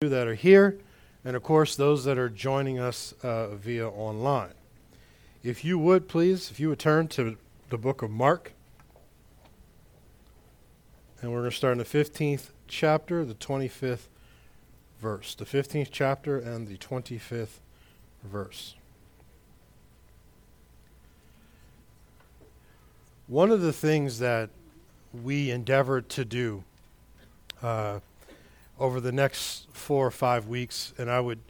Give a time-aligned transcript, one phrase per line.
[0.00, 0.76] that are here,
[1.24, 4.52] and of course, those that are joining us uh, via online.
[5.42, 7.38] If you would, please, if you would turn to
[7.70, 8.52] the book of Mark,
[11.22, 14.08] and we're going to start in the 15th chapter, the 25th
[15.00, 15.34] verse.
[15.34, 17.60] The 15th chapter and the 25th
[18.22, 18.74] verse.
[23.28, 24.50] One of the things that
[25.24, 26.64] we endeavor to do
[27.62, 28.00] uh,
[28.78, 31.40] over the next four or five weeks, and I would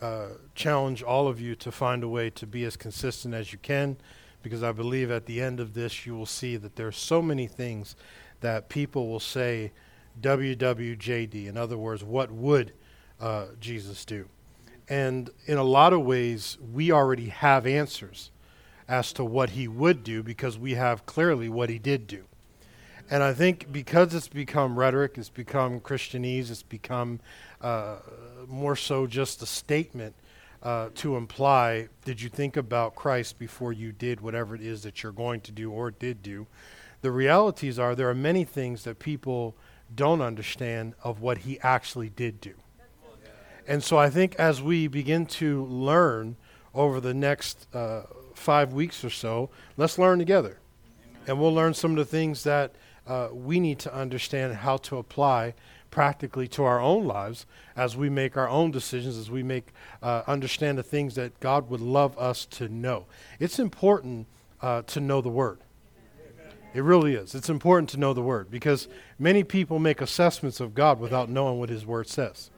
[0.00, 3.58] uh, challenge all of you to find a way to be as consistent as you
[3.58, 3.96] can,
[4.42, 7.20] because I believe at the end of this you will see that there are so
[7.20, 7.96] many things
[8.40, 9.72] that people will say
[10.20, 11.46] WWJD.
[11.46, 12.72] In other words, what would
[13.20, 14.28] uh, Jesus do?
[14.88, 18.30] And in a lot of ways, we already have answers
[18.88, 22.24] as to what he would do because we have clearly what he did do.
[23.10, 27.18] And I think because it's become rhetoric, it's become Christianese, it's become
[27.60, 27.96] uh,
[28.46, 30.14] more so just a statement
[30.62, 35.02] uh, to imply did you think about Christ before you did whatever it is that
[35.02, 36.46] you're going to do or did do?
[37.02, 39.56] The realities are there are many things that people
[39.94, 42.54] don't understand of what he actually did do.
[43.66, 46.36] And so I think as we begin to learn
[46.74, 48.02] over the next uh,
[48.34, 50.58] five weeks or so, let's learn together.
[50.84, 51.22] Amen.
[51.26, 52.74] And we'll learn some of the things that
[53.10, 55.52] uh, we need to understand how to apply
[55.90, 57.44] practically to our own lives
[57.74, 61.68] as we make our own decisions, as we make uh, understand the things that God
[61.68, 63.06] would love us to know.
[63.40, 64.28] It's important
[64.62, 65.58] uh, to know the Word.
[66.72, 67.34] It really is.
[67.34, 68.86] It's important to know the Word because
[69.18, 72.52] many people make assessments of God without knowing what His Word says.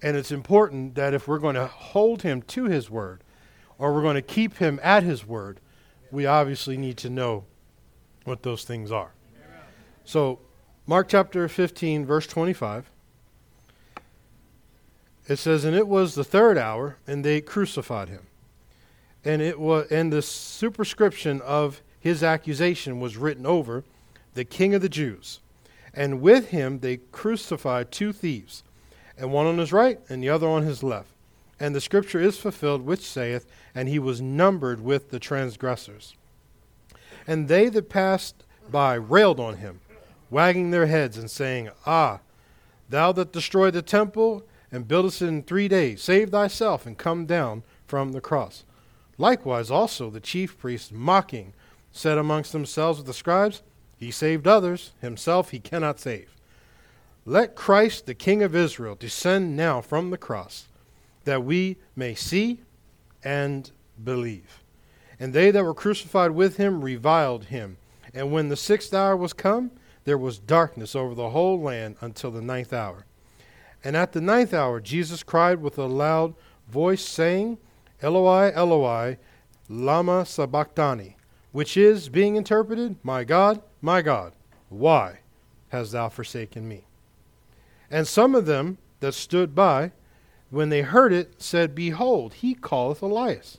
[0.00, 3.24] And it's important that if we're going to hold Him to His Word
[3.76, 5.58] or we're going to keep Him at His Word,
[6.12, 7.44] we obviously need to know
[8.22, 9.14] what those things are.
[10.08, 10.38] So,
[10.86, 12.90] Mark chapter 15, verse 25.
[15.28, 18.22] It says, And it was the third hour, and they crucified him.
[19.22, 23.84] And it was and the superscription of his accusation was written over
[24.32, 25.40] the king of the Jews.
[25.92, 28.62] And with him they crucified two thieves,
[29.18, 31.10] and one on his right and the other on his left.
[31.60, 36.14] And the scripture is fulfilled, which saith, And he was numbered with the transgressors.
[37.26, 39.80] And they that passed by railed on him
[40.30, 42.20] wagging their heads and saying, Ah,
[42.88, 47.26] thou that destroyed the temple and buildest it in three days, save thyself and come
[47.26, 48.64] down from the cross.
[49.16, 51.52] Likewise also the chief priests, mocking,
[51.90, 53.62] said amongst themselves with the scribes,
[53.96, 56.34] He saved others, himself he cannot save.
[57.24, 60.68] Let Christ, the King of Israel, descend now from the cross,
[61.24, 62.60] that we may see
[63.22, 63.70] and
[64.02, 64.62] believe.
[65.20, 67.76] And they that were crucified with him reviled him.
[68.14, 69.72] And when the sixth hour was come,
[70.08, 73.04] there was darkness over the whole land until the ninth hour.
[73.84, 76.34] And at the ninth hour, Jesus cried with a loud
[76.66, 77.58] voice, saying,
[78.02, 79.18] Eloi, Eloi,
[79.68, 81.16] Lama Sabachthani,
[81.52, 84.32] which is, being interpreted, My God, my God,
[84.70, 85.18] why
[85.68, 86.86] hast thou forsaken me?
[87.90, 89.92] And some of them that stood by,
[90.48, 93.58] when they heard it, said, Behold, he calleth Elias.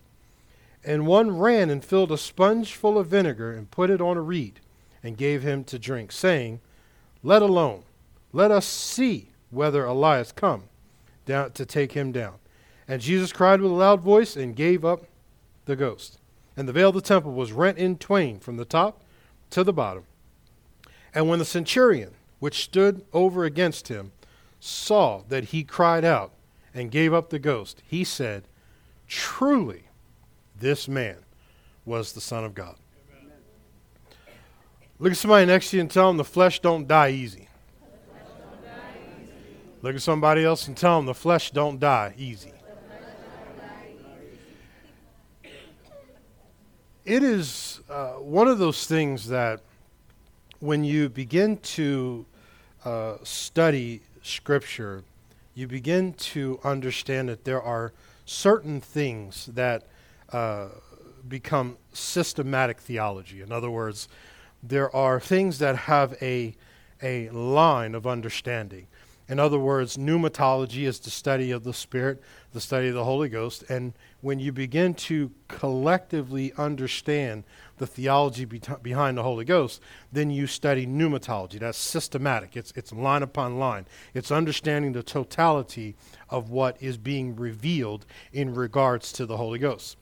[0.83, 4.21] And one ran and filled a sponge full of vinegar and put it on a
[4.21, 4.59] reed
[5.03, 6.59] and gave him to drink, saying,
[7.23, 7.83] Let alone,
[8.33, 10.63] let us see whether Elias come
[11.25, 12.35] down to take him down.
[12.87, 15.05] And Jesus cried with a loud voice and gave up
[15.65, 16.17] the ghost.
[16.57, 19.03] And the veil of the temple was rent in twain from the top
[19.51, 20.03] to the bottom.
[21.13, 24.11] And when the centurion, which stood over against him,
[24.59, 26.31] saw that he cried out
[26.73, 28.43] and gave up the ghost, he said,
[29.07, 29.83] Truly,
[30.59, 31.17] this man
[31.85, 32.75] was the Son of God.
[35.01, 37.47] Look at somebody next to you and tell them the flesh don't die easy.
[39.81, 42.51] Look at somebody else and tell them the flesh don't die easy.
[47.05, 49.61] It is uh, one of those things that
[50.59, 52.25] when you begin to
[52.83, 55.05] uh, study Scripture,
[55.55, 57.93] you begin to understand that there are
[58.25, 59.87] certain things that
[60.33, 60.67] uh,
[61.27, 63.41] become systematic theology.
[63.41, 64.09] In other words,
[64.61, 66.55] there are things that have a,
[67.01, 68.87] a line of understanding.
[69.29, 72.19] In other words, pneumatology is the study of the Spirit,
[72.51, 73.63] the study of the Holy Ghost.
[73.69, 77.43] And when you begin to collectively understand
[77.77, 81.59] the theology be- behind the Holy Ghost, then you study pneumatology.
[81.59, 83.85] That's systematic, it's, it's line upon line.
[84.15, 85.95] It's understanding the totality
[86.31, 89.95] of what is being revealed in regards to the Holy Ghost.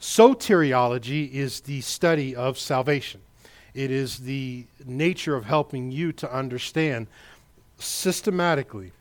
[0.00, 3.20] Soteriology is the study of salvation.
[3.74, 7.06] It is the nature of helping you to understand
[7.78, 8.92] systematically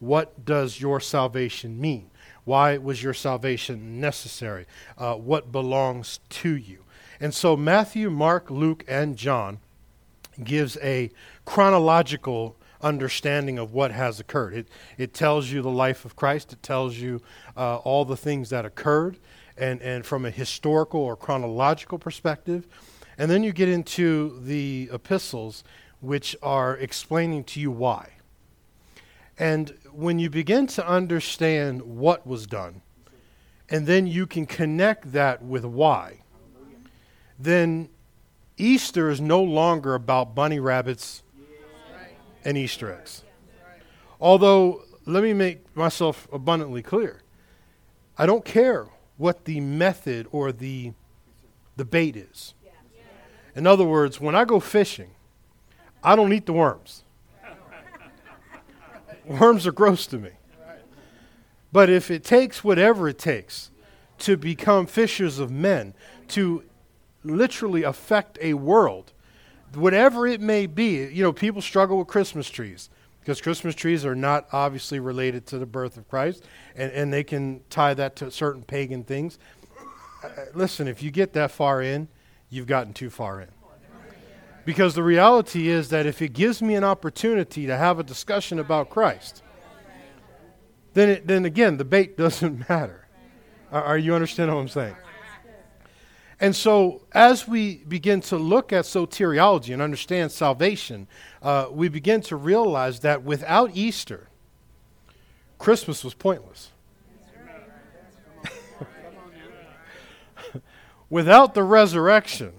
[0.00, 2.10] what does your salvation mean?
[2.44, 4.66] Why was your salvation necessary?
[4.98, 6.84] Uh, what belongs to you?
[7.20, 9.60] And so Matthew, Mark, Luke, and John
[10.42, 11.10] gives a
[11.44, 14.54] chronological understanding of what has occurred.
[14.54, 14.68] It,
[14.98, 17.22] it tells you the life of Christ, it tells you
[17.56, 19.16] uh, all the things that occurred,
[19.56, 22.66] and, and from a historical or chronological perspective.
[23.18, 25.64] And then you get into the epistles,
[26.00, 28.10] which are explaining to you why.
[29.38, 32.82] And when you begin to understand what was done,
[33.68, 36.20] and then you can connect that with why,
[37.38, 37.88] then
[38.56, 41.22] Easter is no longer about bunny rabbits
[42.44, 43.22] and Easter eggs.
[44.20, 47.22] Although, let me make myself abundantly clear
[48.16, 48.86] I don't care
[49.16, 50.92] what the method or the,
[51.90, 52.53] bait is.
[53.54, 55.10] In other words, when I go fishing,
[56.02, 57.02] I don't eat the worms.
[59.24, 60.30] worms are gross to me.
[61.72, 63.70] But if it takes whatever it takes
[64.18, 65.94] to become fishers of men,
[66.28, 66.64] to
[67.24, 69.12] literally affect a world,
[69.74, 71.04] whatever it may be.
[71.06, 72.90] You know, people struggle with Christmas trees
[73.20, 76.44] because Christmas trees are not obviously related to the birth of Christ,
[76.76, 79.38] and, and they can tie that to certain pagan things.
[80.22, 82.08] Uh, listen, if you get that far in,
[82.54, 83.48] you've gotten too far in.
[84.64, 88.58] Because the reality is that if it gives me an opportunity to have a discussion
[88.58, 89.42] about Christ,
[90.94, 93.06] then, it, then again, the bait doesn't matter.
[93.70, 94.96] Are, are you understanding what I'm saying?
[96.40, 101.06] And so, as we begin to look at soteriology and understand salvation,
[101.42, 104.28] uh, we begin to realize that without Easter,
[105.58, 106.72] Christmas was pointless.
[111.10, 112.52] Without the resurrection,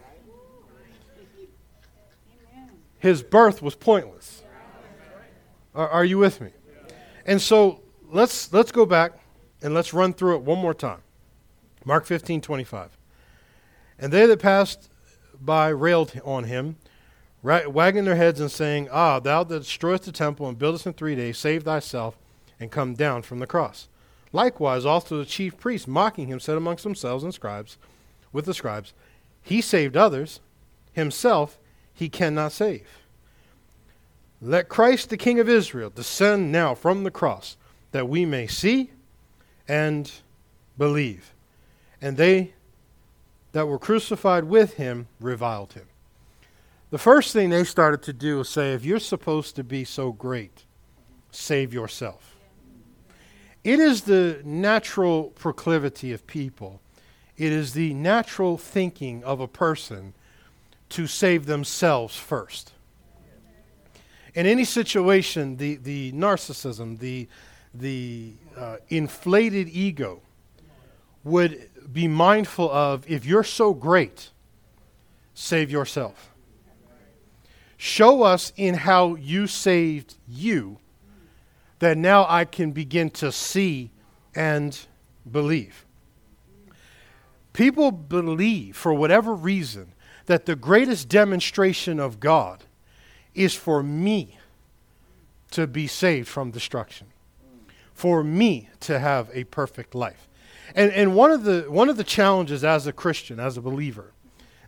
[2.99, 4.43] his birth was pointless.
[5.73, 6.51] Are, are you with me?
[7.25, 9.13] And so, let's, let's go back
[9.61, 11.01] and let's run through it one more time.
[11.83, 12.97] Mark 15 25.
[13.99, 14.89] And they that passed
[15.39, 16.77] by railed on him,
[17.43, 21.15] wagging their heads and saying, Ah, thou that destroyest the temple and buildest in three
[21.15, 22.17] days, save thyself
[22.59, 23.87] and come down from the cross.
[24.31, 27.77] Likewise, also the chief priests, mocking him, said amongst themselves and scribes,
[28.35, 28.93] with the scribes,
[29.41, 30.41] He saved others,
[30.93, 31.57] himself
[31.93, 32.87] he cannot save.
[34.41, 37.55] Let Christ, the King of Israel, descend now from the cross,
[37.91, 38.91] that we may see
[39.67, 40.11] and
[40.77, 41.33] believe.
[42.01, 42.53] And they
[43.53, 45.87] that were crucified with him reviled him.
[46.89, 50.11] The first thing they started to do was say, if you're supposed to be so
[50.11, 50.65] great,
[51.31, 52.35] save yourself.
[53.63, 56.81] It is the natural proclivity of people,
[57.37, 60.13] it is the natural thinking of a person
[60.89, 62.73] to save themselves first.
[64.33, 67.27] In any situation, the, the narcissism, the,
[67.73, 70.21] the uh, inflated ego
[71.23, 74.31] would be mindful of if you're so great,
[75.33, 76.33] save yourself.
[77.77, 80.79] Show us in how you saved you
[81.79, 83.91] that now I can begin to see
[84.33, 84.77] and
[85.29, 85.84] believe.
[87.55, 89.93] People believe, for whatever reason,
[90.25, 92.65] that the greatest demonstration of God
[93.33, 94.37] is for me
[95.51, 97.07] to be saved from destruction,
[97.93, 100.27] for me to have a perfect life.
[100.75, 104.11] And, and one, of the, one of the challenges as a Christian, as a believer,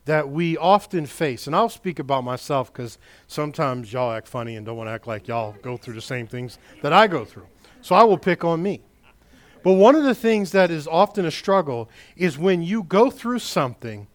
[0.05, 2.97] that we often face, and I'll speak about myself because
[3.27, 6.25] sometimes y'all act funny and don't want to act like y'all go through the same
[6.25, 7.47] things that I go through.
[7.81, 8.79] So I will pick on me.
[9.67, 13.39] But one of the things that is often a struggle is when you go through
[13.39, 14.07] something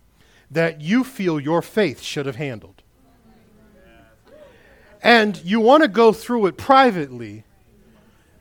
[0.50, 2.82] that you feel your faith should have handled.
[5.02, 7.44] And you want to go through it privately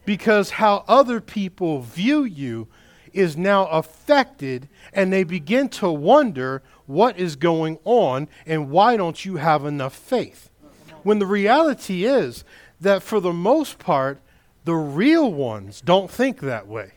[0.06, 2.70] because how other people view you
[3.12, 9.26] is now affected and they begin to wonder what is going on and why don't
[9.26, 10.50] you have enough faith?
[11.04, 12.46] When the reality is
[12.80, 14.22] that for the most part,
[14.64, 16.94] the real ones don't think that way.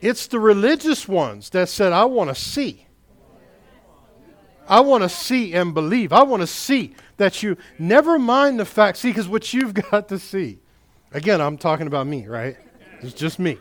[0.00, 2.86] It's the religious ones that said, I want to see.
[4.68, 6.12] I want to see and believe.
[6.12, 8.98] I want to see that you never mind the fact.
[8.98, 10.58] See, because what you've got to see.
[11.12, 12.56] Again, I'm talking about me, right?
[13.00, 13.58] It's just me.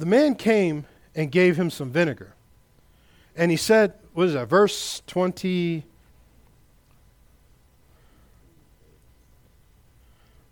[0.00, 2.34] the man came and gave him some vinegar.
[3.36, 5.84] And he said, what is that, verse 20?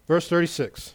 [0.07, 0.95] Verse 36.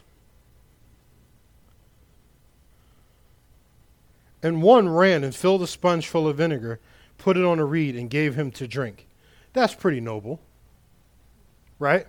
[4.43, 6.79] And one ran and filled a sponge full of vinegar,
[7.17, 9.07] put it on a reed, and gave him to drink.
[9.53, 10.41] That's pretty noble.
[11.79, 12.05] Right?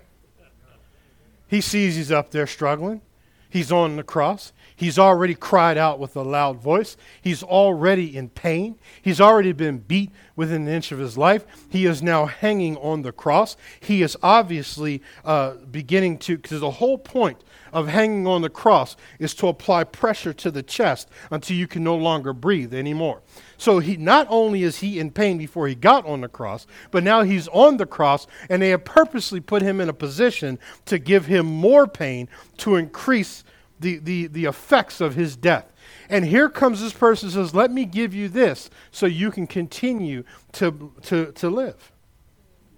[1.47, 3.01] He sees he's up there struggling.
[3.49, 4.53] He's on the cross.
[4.75, 6.97] He's already cried out with a loud voice.
[7.23, 8.77] He's already in pain.
[9.01, 11.47] He's already been beat within an inch of his life.
[11.69, 13.57] He is now hanging on the cross.
[13.79, 18.97] He is obviously uh, beginning to, because the whole point of hanging on the cross
[19.19, 23.21] is to apply pressure to the chest until you can no longer breathe anymore.
[23.59, 27.03] So he not only is he in pain before he got on the cross, but
[27.03, 30.99] now he's on the cross, and they have purposely put him in a position to
[30.99, 32.29] give him more pain
[32.59, 33.45] to increase
[33.81, 35.73] the, the, the effects of his death.
[36.09, 40.23] And here comes this person says, Let me give you this so you can continue
[40.53, 41.93] to, to, to live.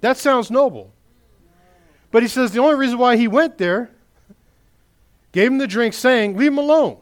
[0.01, 0.95] That sounds noble.
[2.11, 3.91] But he says the only reason why he went there,
[5.37, 6.97] gave him the drink, saying, Leave him alone.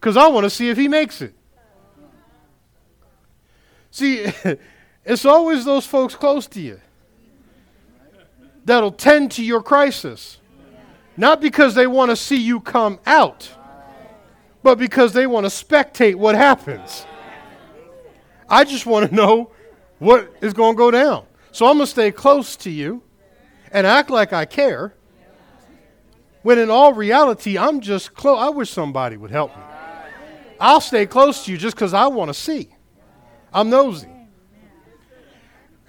[0.00, 1.34] Because I want to see if he makes it.
[3.90, 4.26] See,
[5.04, 6.80] it's always those folks close to you
[8.64, 10.38] that'll tend to your crisis.
[11.18, 13.50] Not because they want to see you come out,
[14.62, 17.04] but because they want to spectate what happens.
[18.48, 19.50] I just want to know
[19.98, 21.26] what is going to go down.
[21.52, 23.02] So I'm going to stay close to you
[23.70, 24.95] and act like I care.
[26.46, 28.38] When in all reality, I'm just close.
[28.38, 29.62] I wish somebody would help me.
[30.60, 32.68] I'll stay close to you just because I want to see.
[33.52, 34.06] I'm nosy.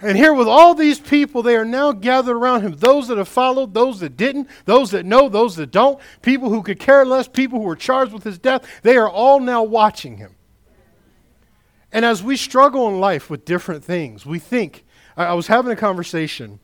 [0.02, 2.76] And here, with all these people, they are now gathered around him.
[2.76, 6.64] Those that have followed, those that didn't, those that know, those that don't, people who
[6.64, 10.18] could care less, people who were charged with his death, they are all now watching
[10.18, 10.38] him.
[11.92, 14.86] And as we struggle in life with different things, we think.
[15.16, 16.60] I, was having a conversation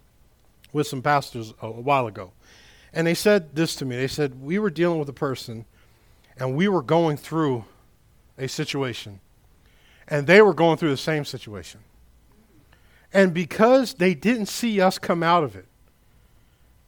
[0.71, 2.33] with some pastors a while ago,
[2.93, 3.95] and they said this to me.
[3.95, 5.65] They said, We were dealing with a person,
[6.37, 7.65] and we were going through
[8.37, 9.19] a situation
[10.07, 11.81] and they were going through the same situation.
[13.11, 15.65] And because they didn't see us come out of it,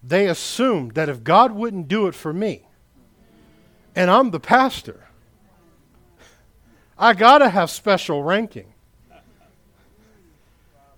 [0.04, 2.68] they assumed that if God wouldn't do it for me,
[3.96, 5.08] and I'm the pastor,
[6.98, 8.74] I got to have special ranking.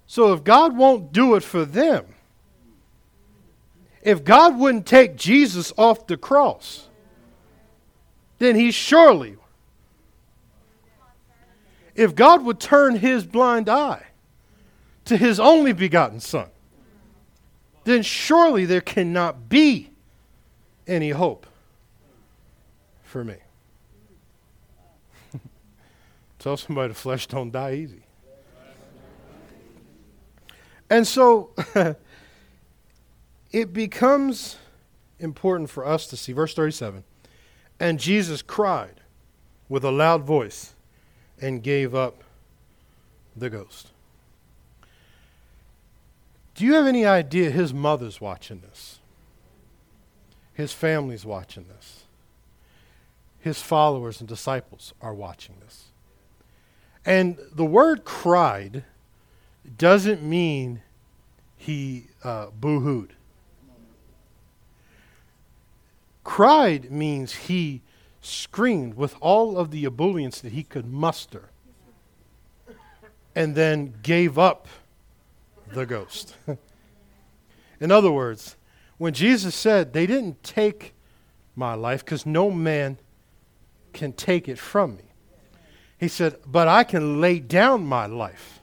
[0.06, 2.06] So if God won't do it for them,
[4.08, 6.88] if God wouldn't take Jesus off the cross,
[8.38, 9.36] then he surely
[11.94, 14.06] if God would turn his blind eye
[15.04, 16.48] to his only begotten Son,
[17.84, 19.90] then surely there cannot be
[20.88, 21.46] any hope
[23.04, 23.36] for me.
[26.40, 28.04] Tell somebody the flesh don't die easy.
[30.90, 31.50] And so
[33.52, 34.58] it becomes
[35.20, 36.34] important for us to see.
[36.34, 37.04] Verse 37
[37.80, 39.02] And Jesus cried
[39.70, 40.74] with a loud voice
[41.42, 42.24] and gave up
[43.36, 43.92] the ghost.
[46.56, 49.00] Do you have any idea his mother's watching this?
[50.54, 52.06] His family's watching this.
[53.40, 55.90] His followers and disciples are watching this.
[57.06, 58.84] And the word cried
[59.78, 60.82] doesn't mean
[61.56, 63.14] he uh, boo hooed.
[66.28, 67.82] Cried means he
[68.20, 71.52] screamed with all of the ebullience that he could muster
[73.34, 74.68] and then gave up
[75.72, 76.36] the ghost.
[77.80, 78.58] In other words,
[78.98, 80.94] when Jesus said, They didn't take
[81.56, 82.98] my life because no man
[83.94, 85.06] can take it from me,
[85.98, 88.60] he said, But I can lay down my life.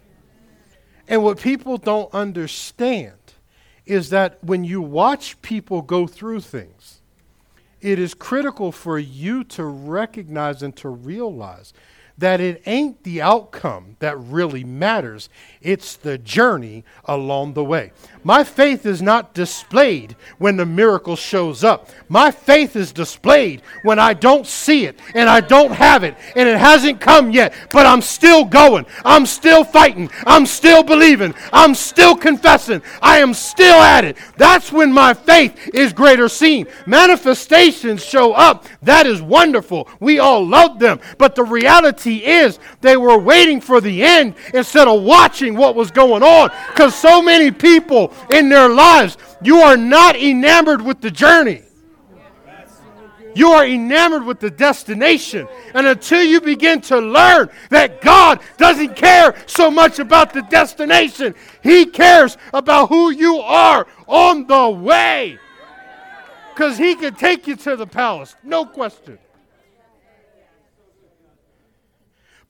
[1.09, 3.17] And what people don't understand
[3.87, 6.94] is that when you watch people go through things,
[7.85, 11.75] it is critical for you to recognize and to realize
[12.19, 15.29] that it ain't the outcome that really matters,
[15.61, 17.91] it's the journey along the way.
[18.23, 21.89] My faith is not displayed when the miracle shows up.
[22.09, 26.49] My faith is displayed when I don't see it and I don't have it and
[26.49, 28.87] it hasn't come yet, but I'm still going.
[29.05, 30.09] I'm still fighting.
[30.25, 31.35] I'm still believing.
[31.53, 32.83] I'm still confessing.
[33.03, 34.17] I am still at it.
[34.37, 36.67] That's when my faith is greater seen.
[36.87, 38.67] Manifestations show up.
[38.83, 39.89] That is wonderful.
[39.99, 41.01] We all love them.
[41.19, 45.75] But the reality reality is they were waiting for the end instead of watching what
[45.75, 46.51] was going on.
[46.69, 51.63] Because so many people in their lives, you are not enamored with the journey.
[53.37, 55.49] You are enamored with the destination.
[55.75, 61.35] And until you begin to learn that God doesn't care so much about the destination,
[61.61, 65.39] He cares about who you are on the way.
[66.55, 69.19] Because He can take you to the palace, no question.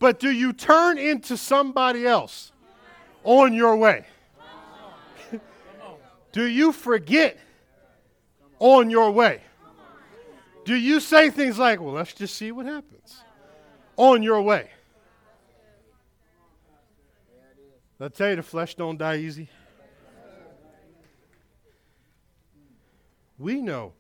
[0.05, 2.53] But do you turn into somebody else
[3.23, 4.05] on your way?
[6.31, 7.39] do you forget
[8.59, 9.41] on your way.
[10.67, 13.23] Do you say things like, well, let's just see what happens
[13.97, 14.69] on your way?
[17.99, 19.49] I tell you, the flesh don't die easy.
[23.39, 23.95] We know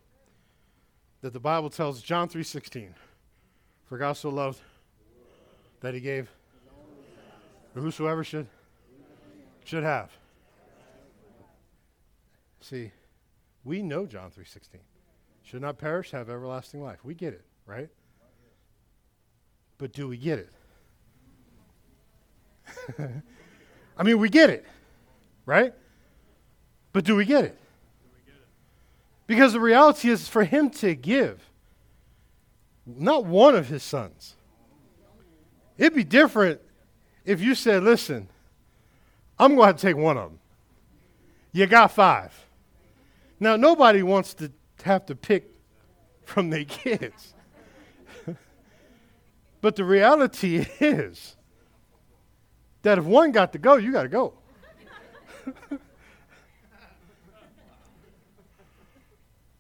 [1.23, 2.91] that the Bible tells John 3:16,
[3.87, 4.61] for God so loved
[5.85, 6.31] that he gave
[7.75, 8.47] whosoever should
[9.64, 10.11] should have.
[12.62, 12.91] See,
[13.64, 14.81] we know John 3:16.
[15.43, 17.05] Should not perish, have everlasting life.
[17.05, 17.91] We get it, right?
[19.76, 20.53] But do we get it?
[23.99, 24.64] I mean, we get it,
[25.45, 25.75] right?
[26.95, 27.59] But do we get it?
[29.26, 31.50] Because the reality is for him to give
[32.87, 34.37] not one of his sons.
[35.76, 36.61] It'd be different
[37.25, 38.28] if you said, listen,
[39.38, 40.38] I'm going to take one of them.
[41.52, 42.33] You got five.
[43.40, 44.52] Now, nobody wants to
[44.85, 45.50] have to pick
[46.25, 47.35] from their kids.
[49.61, 51.37] but the reality is
[52.83, 54.35] that if one got to go, you got to go.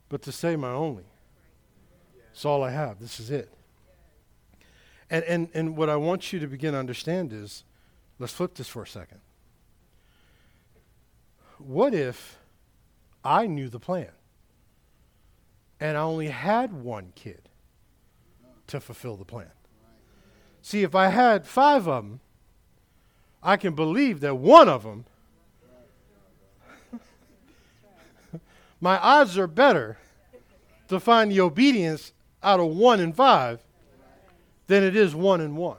[0.08, 1.04] but to say my only,
[2.32, 3.00] it's all I have.
[3.00, 3.50] This is it.
[5.14, 7.62] And, and, and what I want you to begin to understand is
[8.18, 9.20] let's flip this for a second.
[11.58, 12.36] What if
[13.24, 14.10] I knew the plan
[15.78, 17.48] and I only had one kid
[18.66, 19.52] to fulfill the plan?
[20.62, 22.18] See, if I had five of them,
[23.40, 25.04] I can believe that one of them,
[28.80, 29.96] my odds are better
[30.88, 33.63] to find the obedience out of one and five
[34.66, 35.78] than it is one and one.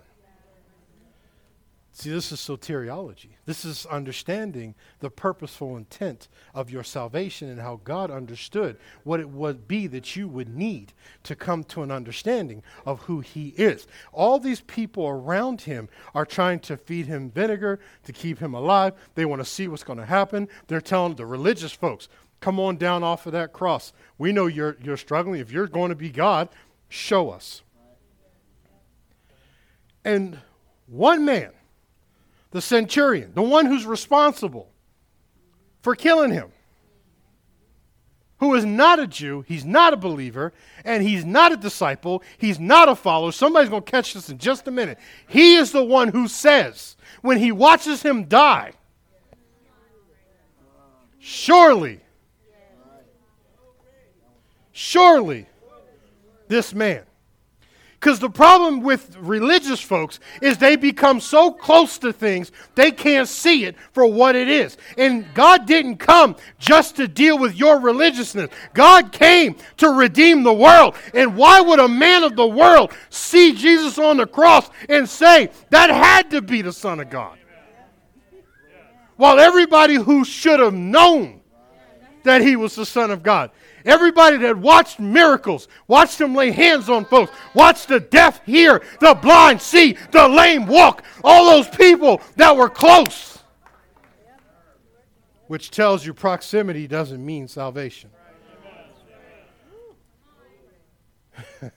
[1.98, 3.30] See, this is soteriology.
[3.46, 8.76] This is understanding the purposeful intent of your salvation and how God understood
[9.06, 10.92] what it would be that you would need
[11.24, 13.88] to come to an understanding of who He is.
[14.12, 18.92] All these people around Him are trying to feed Him vinegar to keep Him alive.
[19.16, 20.50] They want to see what's going to happen.
[20.68, 22.10] They're telling the religious folks,
[22.42, 23.94] come on down off of that cross.
[24.18, 25.40] We know you're, you're struggling.
[25.40, 26.50] If you're going to be God,
[26.90, 27.62] show us.
[30.06, 30.40] And
[30.86, 31.50] one man,
[32.52, 34.70] the centurion, the one who's responsible
[35.82, 36.52] for killing him,
[38.38, 42.60] who is not a Jew, he's not a believer, and he's not a disciple, he's
[42.60, 43.32] not a follower.
[43.32, 45.00] Somebody's going to catch this in just a minute.
[45.28, 48.74] He is the one who says, when he watches him die,
[51.18, 52.00] surely,
[54.72, 55.48] surely,
[56.48, 57.06] this man
[58.06, 63.28] because the problem with religious folks is they become so close to things, they can't
[63.28, 64.78] see it for what it is.
[64.96, 70.54] And God didn't come just to deal with your religiousness, God came to redeem the
[70.54, 70.94] world.
[71.16, 75.50] And why would a man of the world see Jesus on the cross and say,
[75.72, 77.36] that had to be the Son of God?
[79.16, 81.42] While everybody who should have known
[82.22, 83.50] that he was the Son of God
[83.86, 89.14] Everybody that watched miracles, watched him lay hands on folks, watched the deaf hear, the
[89.14, 93.38] blind see, the lame walk, all those people that were close.
[95.48, 98.10] Which tells you proximity doesn't mean salvation.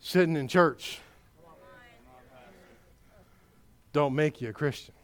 [0.00, 0.98] Sitting in church
[3.92, 4.94] don't make you a Christian.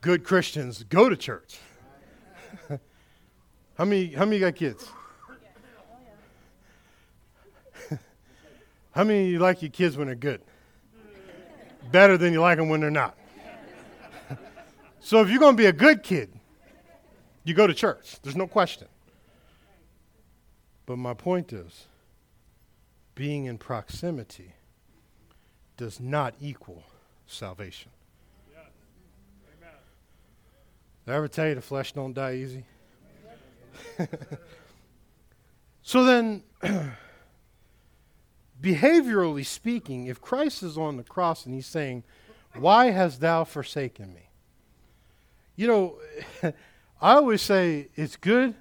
[0.00, 1.58] Good Christians go to church.
[3.76, 4.88] How many, how many got kids?
[8.92, 10.40] how many you like your kids when they're good?
[11.92, 13.16] Better than you like them when they're not.
[15.00, 16.32] so if you're going to be a good kid,
[17.44, 18.16] you go to church.
[18.22, 18.88] There's no question.
[20.86, 21.86] But my point is,
[23.14, 24.54] being in proximity
[25.76, 26.82] does not equal
[27.26, 27.90] salvation.
[31.04, 32.64] Did I ever tell you the flesh don't die easy?
[35.82, 36.42] so then,
[38.60, 42.04] behaviorally speaking, if Christ is on the cross and he's saying,
[42.54, 44.30] Why hast thou forsaken me?
[45.56, 45.98] You know,
[47.00, 48.54] I always say it's good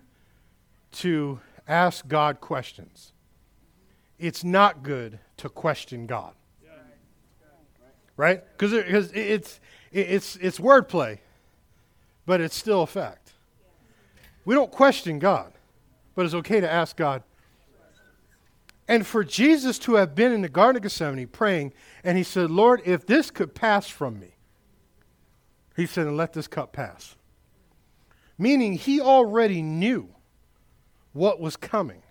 [0.93, 3.13] to ask God questions.
[4.17, 6.34] It's not good to question God.
[8.17, 8.43] Right?
[8.58, 8.71] Because
[9.13, 9.60] it's,
[9.91, 11.19] it's, it's wordplay,
[12.25, 13.24] but it's still a fact.
[14.45, 15.51] We don't question God,
[16.13, 17.23] but it's okay to ask God.
[18.88, 22.51] And for Jesus to have been in the Garden of Gethsemane praying, and he said,
[22.51, 24.36] Lord, if this could pass from me,
[25.75, 27.15] he said, and let this cup pass.
[28.38, 30.10] Meaning he already knew
[31.13, 32.03] what was coming.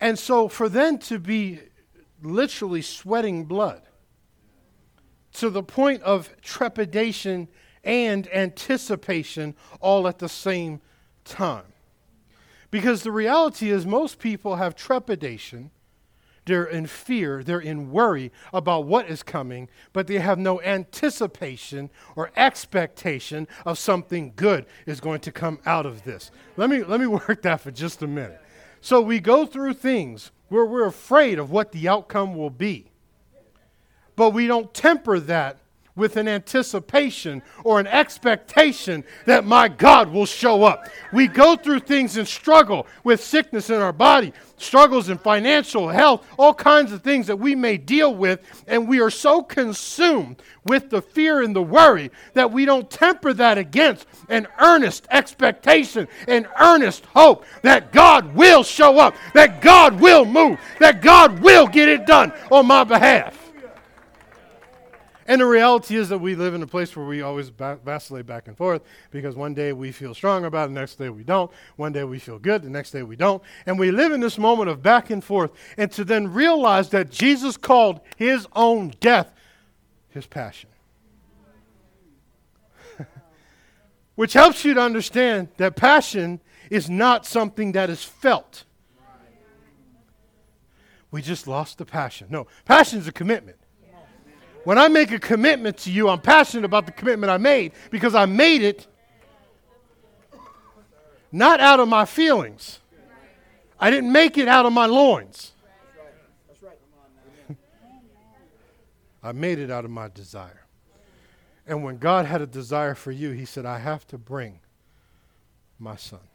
[0.00, 1.60] And so for them to be
[2.22, 3.82] literally sweating blood
[5.34, 7.48] to the point of trepidation
[7.84, 10.80] and anticipation all at the same
[11.26, 11.64] time.
[12.70, 15.70] Because the reality is, most people have trepidation,
[16.46, 21.90] they're in fear, they're in worry about what is coming, but they have no anticipation
[22.14, 26.30] or expectation of something good is going to come out of this.
[26.56, 28.40] Let me, let me work that for just a minute.
[28.80, 32.90] So we go through things where we're afraid of what the outcome will be,
[34.14, 35.58] but we don't temper that
[35.96, 40.88] with an anticipation or an expectation that my God will show up.
[41.12, 46.26] We go through things and struggle with sickness in our body, struggles in financial health,
[46.38, 50.90] all kinds of things that we may deal with, and we are so consumed with
[50.90, 56.46] the fear and the worry that we don't temper that against an earnest expectation, an
[56.60, 61.88] earnest hope that God will show up, that God will move, that God will get
[61.88, 63.45] it done on my behalf.
[65.28, 68.26] And the reality is that we live in a place where we always ba- vacillate
[68.26, 71.24] back and forth because one day we feel strong about it, the next day we
[71.24, 71.50] don't.
[71.76, 73.42] One day we feel good, the next day we don't.
[73.66, 75.50] And we live in this moment of back and forth.
[75.76, 79.32] And to then realize that Jesus called his own death
[80.10, 80.70] his passion.
[84.14, 88.64] Which helps you to understand that passion is not something that is felt.
[91.10, 92.28] We just lost the passion.
[92.30, 93.58] No, passion is a commitment.
[94.66, 98.16] When I make a commitment to you, I'm passionate about the commitment I made because
[98.16, 98.88] I made it
[101.30, 102.80] not out of my feelings.
[103.78, 105.52] I didn't make it out of my loins.
[109.22, 110.66] I made it out of my desire.
[111.64, 114.58] And when God had a desire for you, He said, I have to bring
[115.78, 116.26] my son.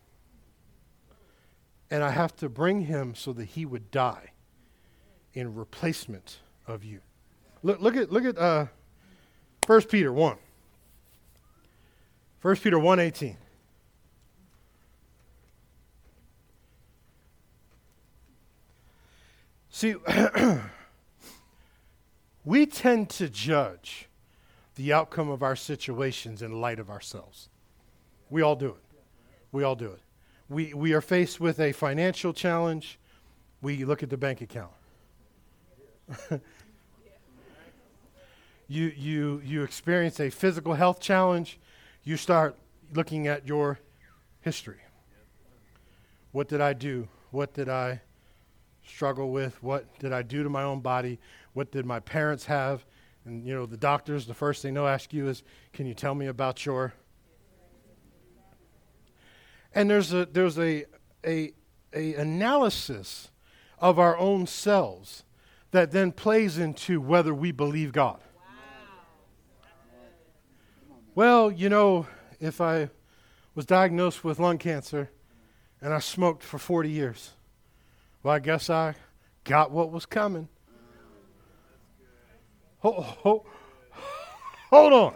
[1.89, 4.31] And I have to bring him so that he would die
[5.33, 7.01] in replacement of you.
[7.63, 8.65] Look, look at look at uh,
[9.67, 10.37] 1 Peter 1.
[12.41, 13.35] 1 Peter 1:18.
[19.69, 19.95] See,
[22.45, 24.09] we tend to judge
[24.75, 27.49] the outcome of our situations in light of ourselves.
[28.29, 28.99] We all do it.
[29.51, 30.01] We all do it.
[30.49, 32.99] We, we are faced with a financial challenge.
[33.61, 34.71] We look at the bank account.
[38.71, 41.59] you, you, you experience a physical health challenge,
[42.03, 42.55] you start
[42.93, 43.79] looking at your
[44.39, 44.79] history.
[46.31, 47.09] What did I do?
[47.31, 47.99] What did I
[48.85, 49.61] struggle with?
[49.61, 51.19] What did I do to my own body?
[51.51, 52.85] What did my parents have?
[53.25, 56.15] And you know, the doctors, the first thing they'll ask you is, "Can you tell
[56.15, 56.93] me about your?"
[59.75, 60.85] And there's a there's a
[61.25, 61.51] a,
[61.93, 63.29] a analysis
[63.79, 65.23] of our own selves
[65.71, 68.21] that then plays into whether we believe God.
[71.13, 72.07] Well, you know,
[72.39, 72.89] if I
[73.53, 75.09] was diagnosed with lung cancer
[75.81, 77.31] and I smoked for 40 years,
[78.23, 78.95] well, I guess I
[79.43, 80.47] got what was coming.
[82.79, 83.45] Hold, hold,
[84.69, 85.15] hold on.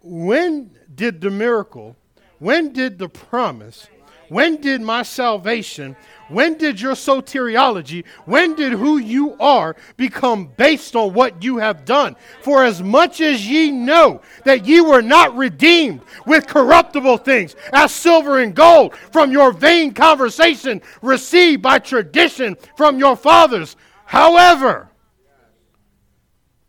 [0.00, 1.96] When did the miracle,
[2.38, 3.88] when did the promise,
[4.30, 5.96] when did my salvation,
[6.28, 11.84] when did your soteriology, when did who you are become based on what you have
[11.84, 12.14] done?
[12.40, 17.90] For as much as ye know that ye were not redeemed with corruptible things, as
[17.90, 23.74] silver and gold, from your vain conversation received by tradition from your fathers.
[24.04, 24.90] However,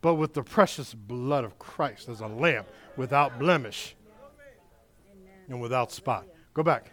[0.01, 2.65] but with the precious blood of Christ as a lamb
[2.97, 3.95] without blemish
[5.47, 6.25] and without spot.
[6.55, 6.89] Go back.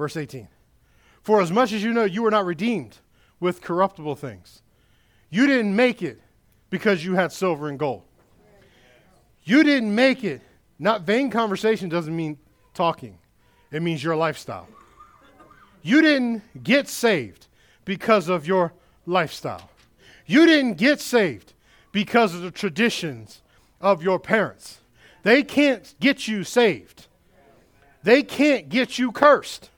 [0.00, 0.48] Verse 18.
[1.20, 2.96] For as much as you know, you were not redeemed
[3.38, 4.62] with corruptible things.
[5.28, 6.22] You didn't make it
[6.70, 8.04] because you had silver and gold.
[9.44, 10.40] You didn't make it.
[10.78, 12.38] Not vain conversation doesn't mean
[12.72, 13.18] talking,
[13.70, 14.68] it means your lifestyle.
[15.82, 17.48] You didn't get saved
[17.84, 18.72] because of your
[19.04, 19.68] lifestyle.
[20.24, 21.52] You didn't get saved
[21.92, 23.42] because of the traditions
[23.82, 24.80] of your parents.
[25.24, 27.06] They can't get you saved,
[28.02, 29.68] they can't get you cursed.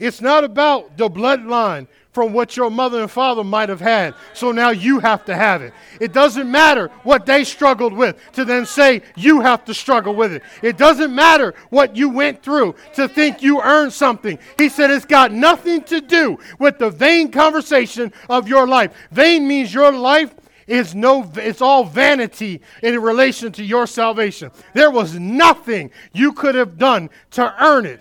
[0.00, 4.14] It's not about the bloodline from what your mother and father might have had.
[4.32, 5.72] So now you have to have it.
[6.00, 10.32] It doesn't matter what they struggled with to then say you have to struggle with
[10.32, 10.42] it.
[10.62, 14.38] It doesn't matter what you went through to think you earned something.
[14.58, 18.92] He said it's got nothing to do with the vain conversation of your life.
[19.12, 20.34] Vain means your life
[20.66, 24.50] is no it's all vanity in relation to your salvation.
[24.72, 28.00] There was nothing you could have done to earn it.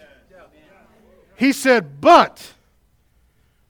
[1.40, 2.52] He said, But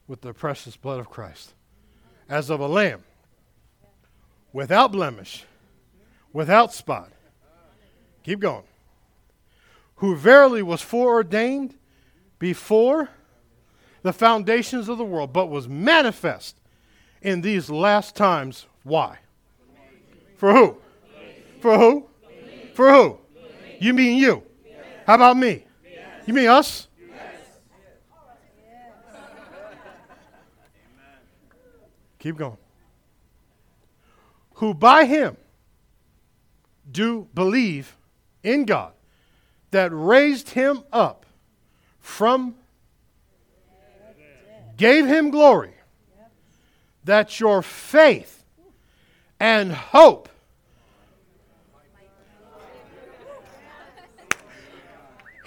[0.08, 1.54] with the precious blood of Christ,
[2.28, 3.04] as of a lamb,
[4.52, 5.46] without blemish,
[6.34, 7.12] without spot.
[8.24, 8.64] Keep going.
[9.98, 11.76] Who verily was foreordained
[12.40, 13.10] before
[14.02, 16.56] the foundations of the world, but was manifest
[17.22, 18.66] in these last times.
[18.82, 19.20] Why?
[20.38, 20.78] For who?
[21.60, 22.08] For who?
[22.74, 23.18] For who?
[23.80, 24.42] You mean you?
[25.06, 25.66] How about me?
[26.26, 26.88] You mean us?
[32.20, 32.58] Keep going.
[34.56, 35.38] Who by him
[36.92, 37.96] do believe
[38.44, 38.94] in God
[39.72, 41.26] that raised him up
[42.00, 42.56] from,
[44.76, 45.74] gave him glory,
[47.06, 48.44] that your faith
[49.40, 50.30] and hope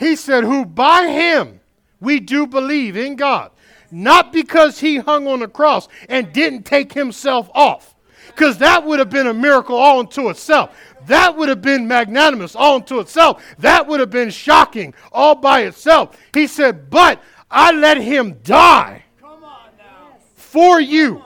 [0.03, 1.61] He said, Who by him
[2.01, 3.53] we do believe in God.
[3.93, 7.95] Not because he hung on the cross and didn't take himself off,
[8.29, 10.75] because that would have been a miracle all unto itself.
[11.07, 13.45] That would have been magnanimous all unto itself.
[13.59, 16.17] That would have been shocking all by itself.
[16.33, 19.05] He said, But I let him die
[20.35, 21.23] for you.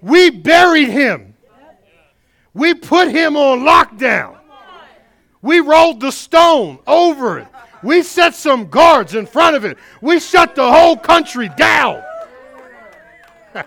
[0.00, 1.34] We buried him.
[2.54, 4.36] We put him on lockdown.
[5.42, 7.48] We rolled the stone over it.
[7.82, 9.78] We set some guards in front of it.
[10.00, 12.02] We shut the whole country down.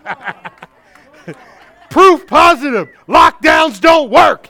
[1.89, 4.50] Proof positive lockdowns don't work.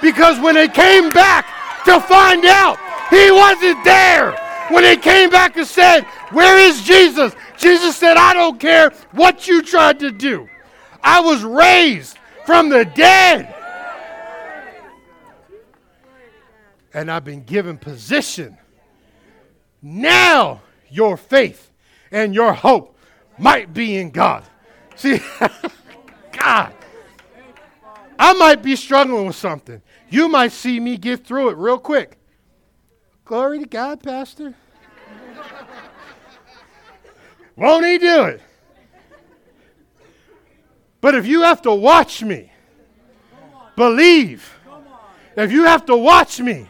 [0.00, 1.46] Because when they came back
[1.84, 2.78] to find out
[3.10, 4.32] he wasn't there,
[4.70, 7.34] when they came back and said, Where is Jesus?
[7.56, 10.48] Jesus said, I don't care what you tried to do.
[11.02, 13.54] I was raised from the dead.
[16.92, 18.58] And I've been given position
[19.82, 21.70] now your faith
[22.10, 22.96] and your hope
[23.38, 24.44] might be in God.
[24.94, 25.20] See,
[26.32, 26.72] God,
[28.18, 29.82] I might be struggling with something.
[30.08, 32.18] You might see me get through it real quick.
[33.24, 34.54] Glory to God, Pastor.
[37.56, 38.40] Won't he do it?
[41.00, 42.52] But if you have to watch me,
[43.76, 44.58] believe.
[45.36, 46.68] If you have to watch me,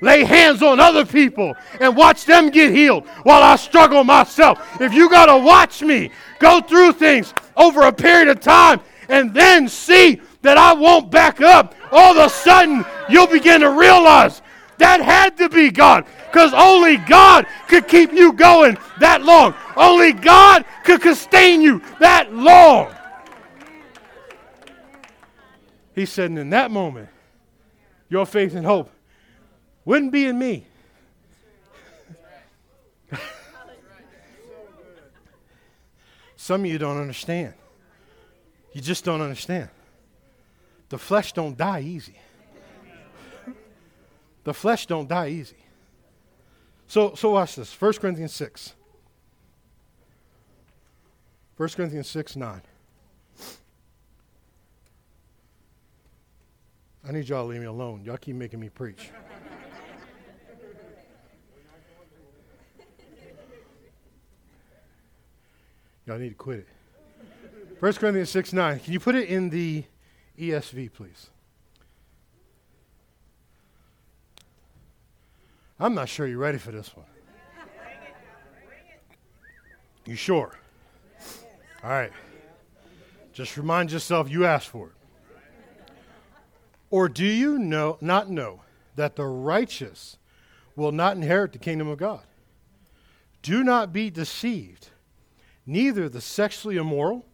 [0.00, 4.80] lay hands on other people and watch them get healed while I struggle myself.
[4.80, 9.34] If you got to watch me go through things over a period of time and
[9.34, 14.42] then see that I won't back up, all of a sudden you'll begin to realize
[14.78, 19.54] that had to be God because only God could keep you going that long.
[19.76, 22.94] Only God could sustain you that long.
[25.94, 27.08] He said, and in that moment,
[28.08, 28.90] your faith and hope
[29.88, 30.66] wouldn't be in me.
[36.36, 37.54] Some of you don't understand.
[38.74, 39.70] You just don't understand.
[40.90, 42.18] The flesh don't die easy.
[44.44, 45.56] The flesh don't die easy.
[46.86, 47.72] So, so watch this.
[47.80, 48.74] 1 Corinthians 6.
[51.56, 52.60] 1 Corinthians 6 9.
[57.08, 58.02] I need y'all to leave me alone.
[58.04, 59.10] Y'all keep making me preach.
[66.08, 66.68] Y'all need to quit it.
[67.80, 68.80] 1 Corinthians 6 9.
[68.80, 69.84] Can you put it in the
[70.38, 71.28] ESV, please?
[75.78, 77.04] I'm not sure you're ready for this one.
[80.06, 80.58] You sure?
[81.84, 82.10] All right.
[83.34, 84.92] Just remind yourself you asked for it.
[86.90, 88.62] Or do you know not know
[88.96, 90.16] that the righteous
[90.74, 92.22] will not inherit the kingdom of God?
[93.42, 94.88] Do not be deceived
[95.68, 97.26] neither the sexually immoral,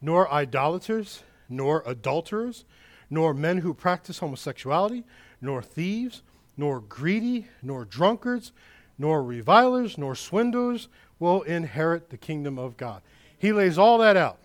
[0.00, 2.66] nor idolaters, nor adulterers,
[3.08, 5.02] nor men who practice homosexuality,
[5.40, 6.22] nor thieves,
[6.58, 8.52] nor greedy, nor drunkards,
[8.98, 13.00] nor revilers, nor swindlers will inherit the kingdom of God.
[13.38, 14.38] He lays all that out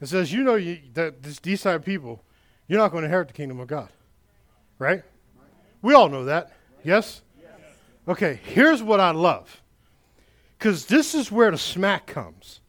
[0.00, 2.22] and says, You know you, that this, these type of people,
[2.66, 3.88] you're not going to inherit the kingdom of God.
[4.78, 5.04] Right?
[5.80, 6.52] We all know that.
[6.82, 7.22] Yes?
[8.08, 9.59] Okay, here's what I love
[10.60, 12.60] because this is where the smack comes.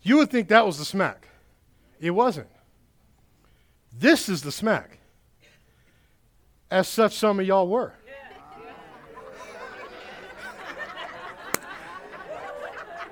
[0.00, 1.26] You would think that was the smack.
[1.98, 2.46] It wasn't.
[3.92, 5.00] This is the smack.
[6.70, 7.94] As such, some of y'all were.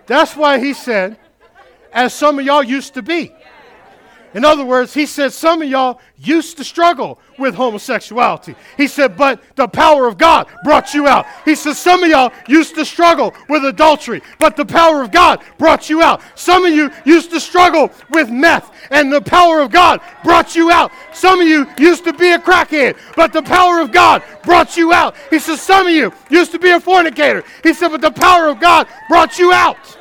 [0.06, 1.18] That's why he said,
[1.92, 3.32] as some of y'all used to be.
[4.32, 8.54] In other words, he said some of y'all used to struggle with homosexuality.
[8.76, 11.26] He said, but the power of God brought you out.
[11.44, 15.42] He said, some of y'all used to struggle with adultery, but the power of God
[15.58, 16.20] brought you out.
[16.36, 20.70] Some of you used to struggle with meth, and the power of God brought you
[20.70, 20.92] out.
[21.12, 24.92] Some of you used to be a crackhead, but the power of God brought you
[24.92, 25.16] out.
[25.30, 27.42] He said, some of you used to be a fornicator.
[27.62, 29.96] He said, but the power of God brought you out.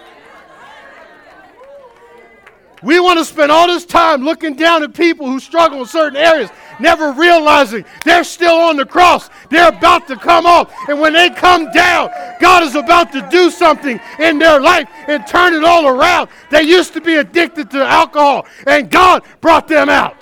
[2.81, 6.15] We want to spend all this time looking down at people who struggle in certain
[6.15, 9.29] areas, never realizing they're still on the cross.
[9.49, 10.73] They're about to come off.
[10.87, 15.27] And when they come down, God is about to do something in their life and
[15.27, 16.29] turn it all around.
[16.49, 20.15] They used to be addicted to alcohol, and God brought them out.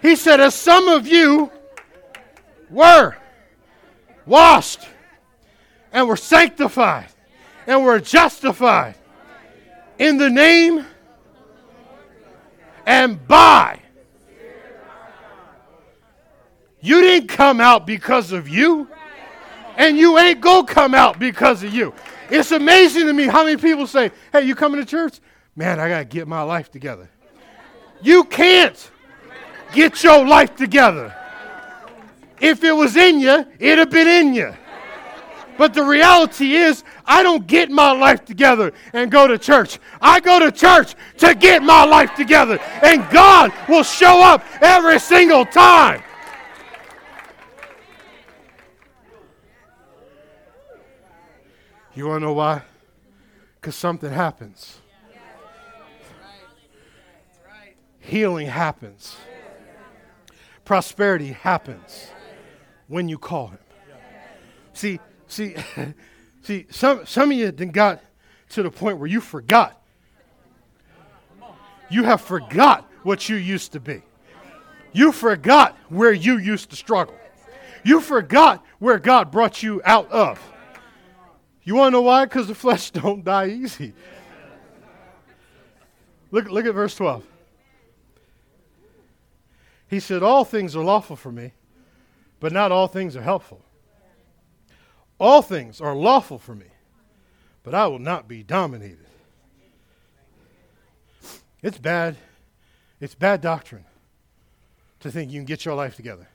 [0.00, 1.50] He said, As some of you
[2.70, 3.14] were
[4.24, 4.88] washed
[5.92, 7.08] and were sanctified
[7.66, 8.94] and were justified
[9.98, 10.86] in the name
[12.86, 13.80] and by.
[16.80, 18.88] You didn't come out because of you,
[19.76, 21.92] and you ain't gonna come out because of you.
[22.30, 25.20] It's amazing to me how many people say, Hey, you coming to church?
[25.56, 27.10] Man, I gotta get my life together.
[28.02, 28.90] You can't
[29.72, 31.14] get your life together.
[32.40, 34.54] If it was in you, it'd have been in you.
[35.58, 39.78] But the reality is, I don't get my life together and go to church.
[40.00, 42.58] I go to church to get my life together.
[42.82, 46.02] And God will show up every single time.
[51.94, 52.62] You want to know why?
[53.58, 54.78] Because something happens.
[58.00, 59.16] Healing happens.
[60.64, 62.10] Prosperity happens
[62.86, 63.58] when you call Him.
[64.74, 65.54] See, See,
[66.42, 68.02] see, some, some of you then got
[68.50, 69.82] to the point where you forgot.
[71.88, 74.02] You have forgot what you used to be.
[74.92, 77.14] You forgot where you used to struggle.
[77.84, 80.40] You forgot where God brought you out of.
[81.62, 82.24] You want to know why?
[82.24, 83.92] Because the flesh don't die easy.
[86.30, 87.24] Look, look at verse 12.
[89.88, 91.52] He said, All things are lawful for me,
[92.40, 93.60] but not all things are helpful.
[95.18, 96.66] All things are lawful for me,
[97.62, 99.06] but I will not be dominated.
[101.62, 102.16] It's bad.
[103.00, 103.84] It's bad doctrine
[105.00, 106.28] to think you can get your life together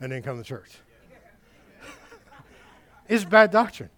[0.00, 0.70] and then come to church.
[3.08, 3.90] it's bad doctrine.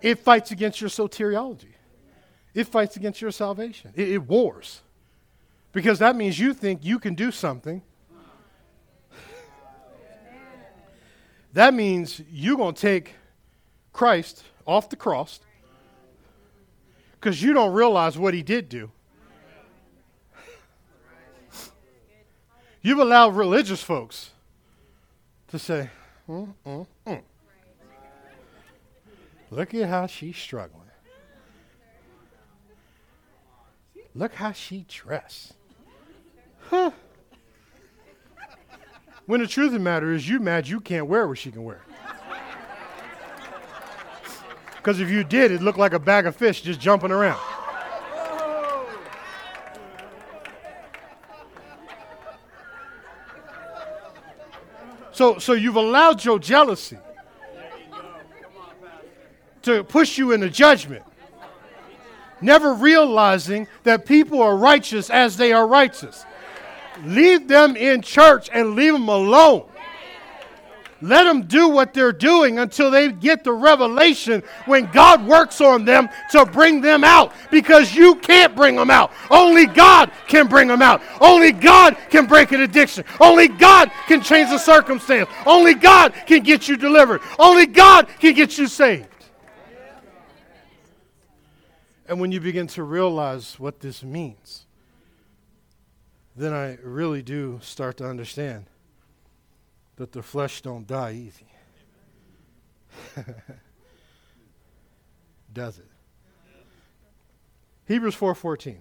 [0.00, 1.72] It fights against your soteriology.
[2.54, 3.92] It fights against your salvation.
[3.94, 4.82] It, it wars.
[5.72, 7.82] Because that means you think you can do something
[11.52, 13.14] that means you're going to take
[13.98, 15.40] Christ off the cross
[17.14, 18.92] because you don't realize what he did do.
[22.80, 24.30] You've allowed religious folks
[25.48, 25.90] to say,
[26.28, 27.22] mm, mm, mm.
[29.50, 30.92] Look at how she's struggling.
[34.14, 35.54] Look how she dressed.
[36.70, 36.92] Huh.
[39.26, 41.64] When the truth of the matter is, you mad you can't wear what she can
[41.64, 41.80] wear.
[44.88, 47.38] Because if you did, it looked like a bag of fish just jumping around.
[55.12, 56.96] So, so you've allowed your jealousy
[59.60, 61.04] to push you into judgment,
[62.40, 66.24] never realizing that people are righteous as they are righteous.
[67.04, 69.68] Leave them in church and leave them alone.
[71.00, 75.84] Let them do what they're doing until they get the revelation when God works on
[75.84, 79.12] them to bring them out because you can't bring them out.
[79.30, 81.00] Only God can bring them out.
[81.20, 83.04] Only God can break an addiction.
[83.20, 85.28] Only God can change the circumstance.
[85.46, 87.20] Only God can get you delivered.
[87.38, 89.06] Only God can get you saved.
[92.08, 94.66] And when you begin to realize what this means,
[96.34, 98.66] then I really do start to understand
[99.98, 101.48] that the flesh don't die easy.
[105.52, 105.88] Does it?
[107.86, 108.76] Hebrews 4:14.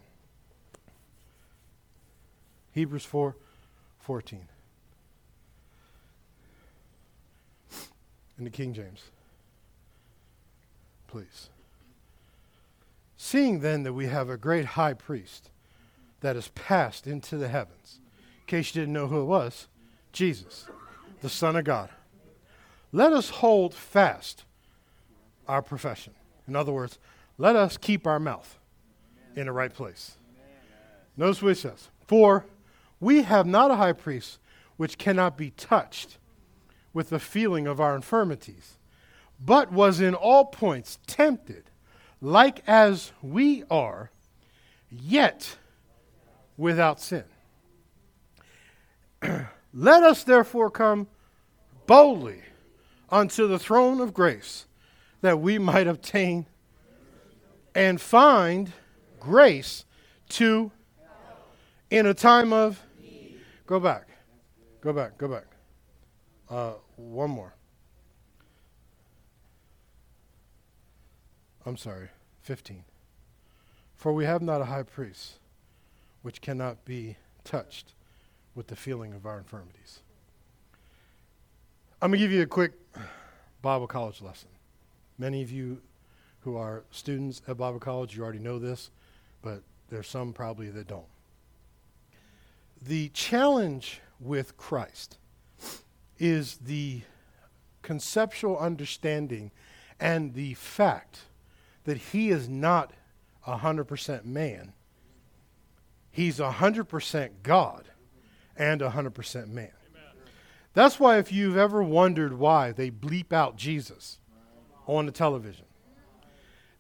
[2.71, 4.41] Hebrews 4:14.
[8.37, 9.05] In the King James.
[11.07, 11.49] Please.
[13.17, 15.49] Seeing then that we have a great high priest
[16.21, 17.99] that has passed into the heavens.
[18.41, 19.67] In case you didn't know who it was,
[20.11, 20.67] Jesus
[21.21, 21.89] the Son of God.
[22.91, 24.43] Let us hold fast
[25.47, 26.13] our profession.
[26.47, 26.99] In other words,
[27.37, 28.57] let us keep our mouth
[29.35, 30.15] in the right place.
[31.15, 32.45] Notice what says For
[32.99, 34.39] we have not a high priest
[34.77, 36.17] which cannot be touched
[36.93, 38.77] with the feeling of our infirmities,
[39.43, 41.65] but was in all points tempted,
[42.21, 44.11] like as we are,
[44.89, 45.57] yet
[46.57, 47.23] without sin.
[49.79, 51.07] Let us therefore come
[51.85, 52.41] boldly
[53.11, 54.65] unto the throne of grace,
[55.21, 56.47] that we might obtain
[57.75, 58.73] and find
[59.19, 59.85] grace
[60.29, 60.71] to
[61.91, 62.81] in a time of
[63.67, 64.07] go back.
[64.81, 65.15] Go back.
[65.19, 65.45] Go back.
[66.49, 67.53] Uh, one more.
[71.67, 72.09] I'm sorry.
[72.41, 72.83] 15
[73.97, 75.39] for we have not a high priest
[76.21, 77.93] which cannot be touched
[78.57, 79.99] with the feeling of our infirmities.
[82.01, 82.73] I'm going to give you a quick
[83.61, 84.49] bible college lesson.
[85.19, 85.79] Many of you
[86.41, 88.89] who are students at bible college you already know this
[89.43, 91.05] but there's some probably that don't.
[92.81, 95.19] The challenge with Christ
[96.17, 97.01] is the
[97.83, 99.51] conceptual understanding
[99.99, 101.19] and the fact
[101.83, 102.91] that he is not
[103.47, 104.73] 100% man.
[106.09, 107.85] He's 100% God
[108.57, 109.71] and 100% man.
[110.73, 114.19] That's why, if you've ever wondered why they bleep out Jesus
[114.85, 115.65] on the television,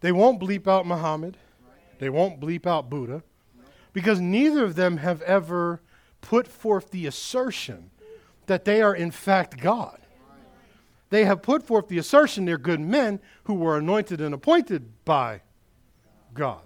[0.01, 1.37] they won't bleep out Muhammad,
[1.99, 3.23] they won't bleep out Buddha,
[3.93, 5.81] because neither of them have ever
[6.21, 7.89] put forth the assertion
[8.45, 9.99] that they are in fact God.
[11.09, 15.41] They have put forth the assertion they're good men who were anointed and appointed by
[16.33, 16.63] God.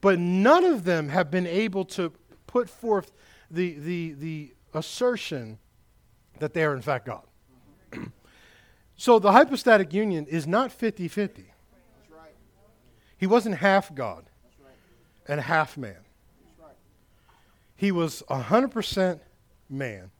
[0.00, 2.12] But none of them have been able to
[2.46, 3.12] put forth
[3.50, 5.58] the, the, the assertion
[6.38, 7.22] that they are in fact God.
[8.96, 11.52] so the hypostatic union is not 50 50.
[13.18, 14.26] He wasn't half God
[15.26, 15.96] and half man.
[17.74, 19.20] He was 100%
[19.68, 20.10] man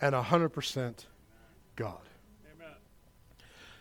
[0.00, 1.04] and 100%
[1.76, 1.98] God.
[2.54, 2.74] Amen.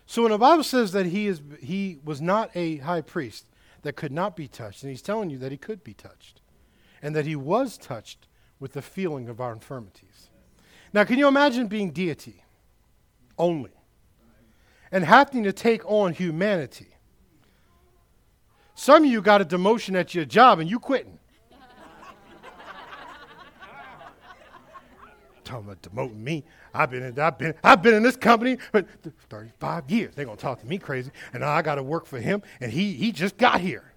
[0.06, 3.46] So when the Bible says that he, is, he was not a high priest
[3.84, 6.42] that could not be touched, and he's telling you that he could be touched,
[7.02, 8.28] and that he was touched
[8.60, 10.30] with the feeling of our infirmities.
[10.94, 12.44] Now, can you imagine being deity
[13.38, 13.72] only
[14.92, 16.88] and having to take on humanity?
[18.74, 21.20] Some of you got a demotion at your job and you quitting.
[25.44, 26.44] talking about demoting me.
[26.74, 28.84] I've been in, I've been, I've been in this company for
[29.30, 30.14] 35 years.
[30.16, 32.44] They're going to talk to me crazy, and now I got to work for him,
[32.62, 33.94] and he, he just got here.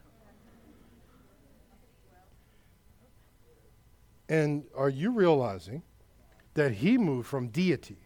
[4.31, 5.83] And are you realizing
[6.55, 7.99] that he moved from deity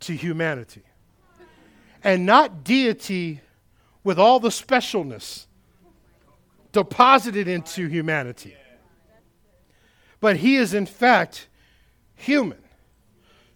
[0.00, 0.82] to humanity?
[2.04, 3.40] And not deity
[4.04, 5.46] with all the specialness
[6.72, 8.54] deposited into humanity.
[10.20, 11.48] But he is, in fact,
[12.14, 12.62] human,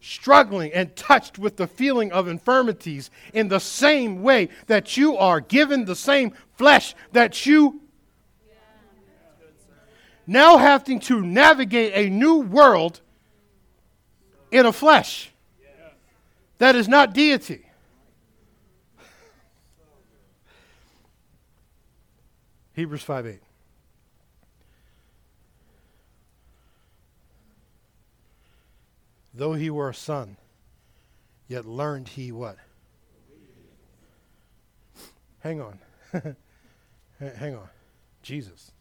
[0.00, 5.42] struggling and touched with the feeling of infirmities in the same way that you are
[5.42, 7.82] given the same flesh that you
[10.28, 13.00] now having to navigate a new world
[14.50, 15.32] in a flesh
[16.58, 17.64] that is not deity.
[22.74, 23.40] Hebrews 5 8.
[29.34, 30.36] Though he were a son,
[31.48, 32.58] yet learned he what?
[35.40, 35.78] Hang on.
[37.18, 37.68] Hang on.
[38.22, 38.72] Jesus.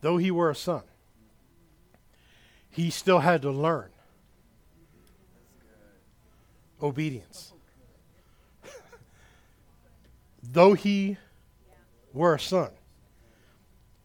[0.00, 0.82] Though he were a son,
[2.70, 3.90] he still had to learn
[6.82, 7.52] obedience.
[10.42, 11.16] Though he
[12.12, 12.70] were a son,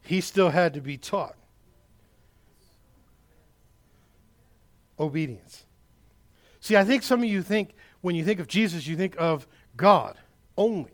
[0.02, 1.36] he still had to be taught
[4.98, 5.64] obedience.
[6.60, 9.46] See, I think some of you think, when you think of Jesus, you think of
[9.76, 10.16] God
[10.56, 10.92] only.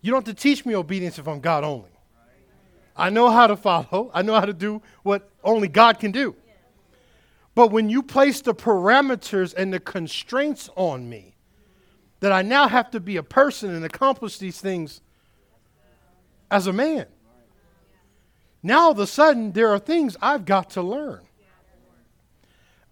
[0.00, 1.95] You don't have to teach me obedience if I'm God only.
[2.96, 6.34] I know how to follow, I know how to do what only God can do.
[7.54, 11.34] But when you place the parameters and the constraints on me,
[12.20, 15.00] that I now have to be a person and accomplish these things
[16.50, 17.06] as a man.
[18.62, 21.22] Now all of a sudden, there are things I've got to learn.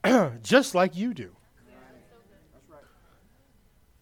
[0.43, 1.35] just like you do.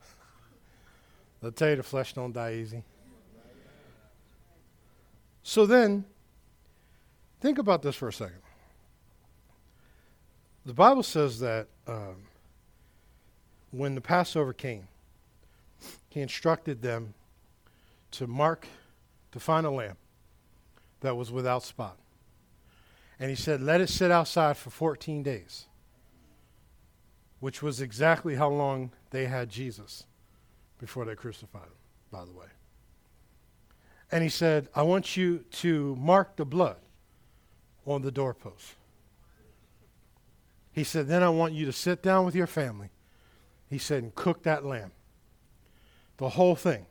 [1.43, 2.83] I'll tell you the flesh don't die easy.
[5.43, 6.05] So then,
[7.41, 8.43] think about this for a second.
[10.65, 12.17] The Bible says that um,
[13.73, 14.87] when the Passover came,
[16.09, 17.15] he instructed them
[18.13, 18.69] to mark,
[19.33, 19.97] to find a lamb
[21.01, 21.99] that was without spot.
[23.19, 25.67] And he said, Let it sit outside for 14 days,
[27.41, 30.05] which was exactly how long they had Jesus
[30.79, 31.79] before they crucified him,
[32.11, 32.47] by the way.
[34.13, 36.77] And he said, I want you to mark the blood
[37.87, 38.75] on the doorpost.
[40.71, 42.91] He said, Then I want you to sit down with your family.
[43.71, 44.93] He said, and cook that lamb.
[46.19, 46.85] The whole thing.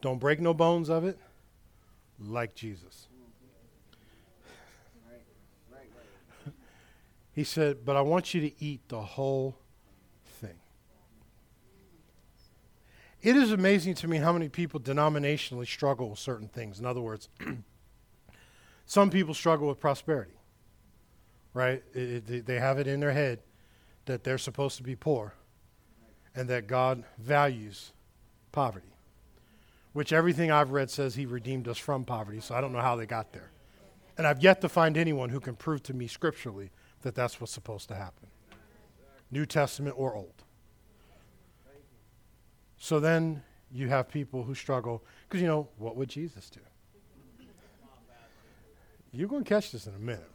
[0.00, 1.16] Don't break no bones of it,
[2.18, 3.06] like Jesus.
[7.34, 9.56] He said, But I want you to eat the whole
[13.22, 16.80] It is amazing to me how many people denominationally struggle with certain things.
[16.80, 17.28] In other words,
[18.86, 20.34] some people struggle with prosperity,
[21.54, 21.84] right?
[21.94, 23.38] It, it, they have it in their head
[24.06, 25.34] that they're supposed to be poor
[26.34, 27.92] and that God values
[28.50, 28.96] poverty,
[29.92, 32.96] which everything I've read says He redeemed us from poverty, so I don't know how
[32.96, 33.52] they got there.
[34.18, 36.70] And I've yet to find anyone who can prove to me scripturally
[37.02, 38.26] that that's what's supposed to happen
[39.30, 40.42] New Testament or Old.
[42.82, 46.58] So then you have people who struggle because, you know, what would Jesus do?
[49.12, 50.28] You're going to catch this in a minute.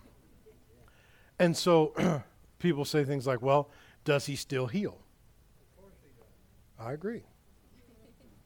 [1.39, 2.23] And so
[2.59, 3.69] people say things like, well,
[4.05, 4.97] does he still heal?
[6.79, 7.23] I agree.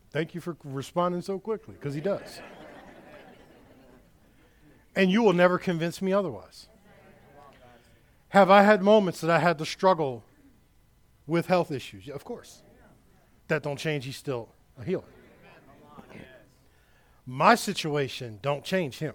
[0.09, 2.41] Thank you for responding so quickly because he does.
[4.95, 6.67] and you will never convince me otherwise.
[8.29, 10.23] Have I had moments that I had to struggle
[11.27, 12.09] with health issues?
[12.09, 12.63] Of course.
[13.51, 14.47] That don't change, he's still
[14.79, 15.03] a healer.
[17.25, 19.13] My situation don't change him.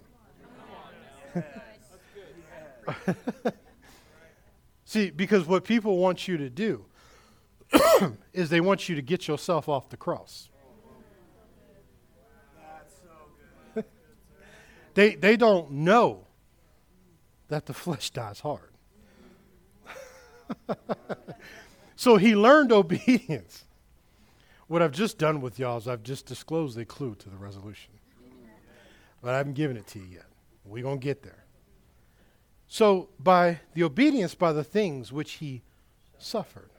[4.85, 6.85] See, because what people want you to do
[8.31, 10.49] is they want you to get yourself off the cross.
[14.93, 16.27] they, they don't know
[17.47, 18.69] that the flesh dies hard.
[21.95, 23.63] so he learned obedience.
[24.67, 27.93] What I've just done with y'all is I've just disclosed a clue to the resolution.
[29.21, 30.25] But I haven't given it to you yet.
[30.65, 31.45] We're going to get there.
[32.67, 35.61] So, by the obedience, by the things which he
[36.19, 36.69] suffered,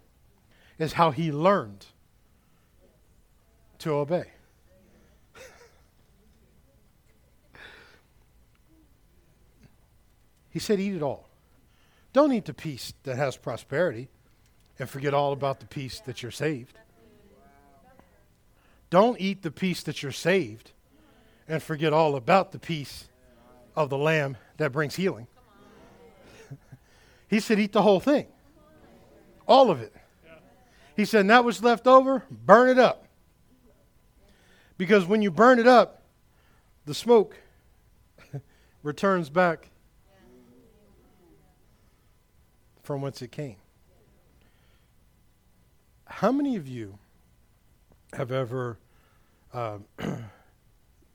[0.78, 1.86] is how he learned
[3.78, 4.26] to obey.
[10.51, 11.30] he said, Eat it all.
[12.12, 14.09] Don't eat the piece that has prosperity
[14.78, 16.78] and forget all about the piece that you're saved.
[18.91, 20.72] Don't eat the piece that you're saved
[21.47, 23.09] and forget all about the piece
[23.76, 25.26] of the lamb that brings healing.
[27.28, 28.26] he said, Eat the whole thing,
[29.47, 29.95] all of it.
[30.97, 33.07] He said, and that was left over, burn it up.
[34.76, 36.03] Because when you burn it up,
[36.86, 37.36] the smoke
[38.82, 39.70] returns back
[42.82, 43.57] from whence it came.
[46.07, 46.99] How many of you
[48.14, 48.78] have ever
[49.52, 49.78] uh,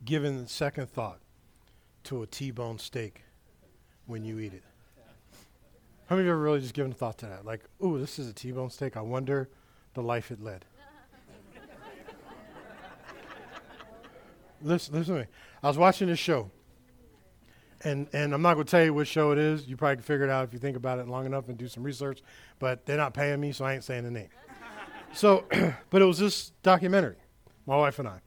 [0.06, 1.20] given second thought
[2.06, 3.24] to a T-bone steak
[4.06, 4.64] when you eat it?
[6.08, 7.46] How many of you ever really just given thought to that?
[7.46, 8.98] Like, ooh, this is a T-bone steak.
[8.98, 9.50] I wonder
[9.94, 10.66] the life it led.
[14.62, 15.28] listen, listen to me.
[15.62, 16.52] I was watching this show
[17.84, 19.68] and and I'm not going to tell you what show it is.
[19.68, 21.68] You probably can figure it out if you think about it long enough and do
[21.68, 22.22] some research.
[22.60, 24.30] But they're not paying me, so I ain't saying the name.
[25.14, 25.45] So,
[25.89, 27.16] but it was this documentary.
[27.66, 28.20] My wife and I,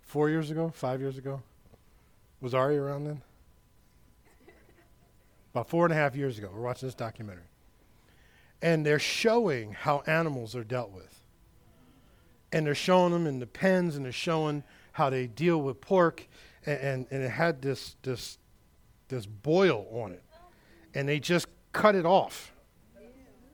[0.00, 1.42] four years ago, five years ago,
[2.40, 3.22] was Ari around then?
[5.52, 7.48] About four and a half years ago, we're watching this documentary,
[8.62, 11.20] and they're showing how animals are dealt with,
[12.52, 14.62] and they're showing them in the pens, and they're showing
[14.92, 16.28] how they deal with pork,
[16.66, 18.38] and, and, and it had this this
[19.08, 20.22] this boil on it.
[20.94, 22.52] And they just cut it off.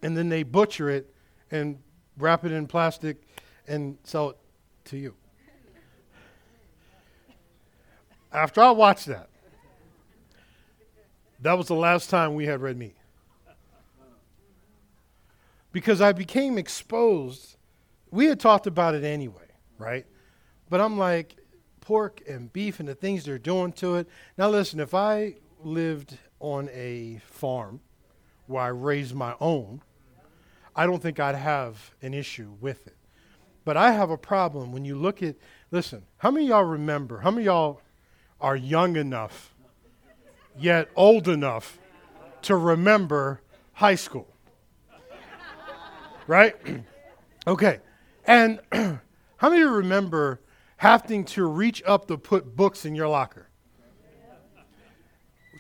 [0.02, 1.14] And then they butcher it
[1.50, 1.78] and
[2.18, 3.22] wrap it in plastic
[3.66, 4.36] and sell it
[4.86, 5.14] to you.
[8.32, 9.28] After I watched that,
[11.40, 12.96] that was the last time we had red meat.
[15.72, 17.56] Because I became exposed.
[18.10, 19.48] We had talked about it anyway,
[19.78, 20.06] right?
[20.70, 21.36] But I'm like,
[21.80, 24.08] pork and beef and the things they're doing to it.
[24.38, 27.80] Now, listen, if I lived on a farm
[28.46, 29.82] where I raised my own,
[30.76, 32.96] I don't think I'd have an issue with it.
[33.64, 35.36] But I have a problem when you look at,
[35.70, 37.80] listen, how many y'all remember, how many y'all
[38.40, 39.54] are young enough,
[40.58, 41.78] yet old enough
[42.42, 43.40] to remember
[43.72, 44.28] high school?
[46.26, 46.54] right?
[47.46, 47.80] okay.
[48.26, 50.40] And how many remember
[50.76, 53.48] having to reach up to put books in your locker?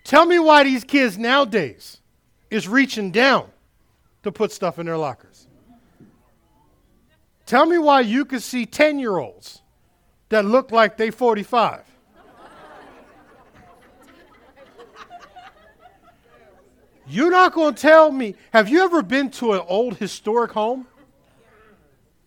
[0.04, 2.00] Tell me why these kids nowadays
[2.50, 3.50] is reaching down
[4.24, 5.46] to put stuff in their lockers.
[7.46, 9.62] Tell me why you could see 10 year olds
[10.30, 11.82] that look like they're 45.
[17.06, 18.34] You're not going to tell me.
[18.52, 20.86] Have you ever been to an old historic home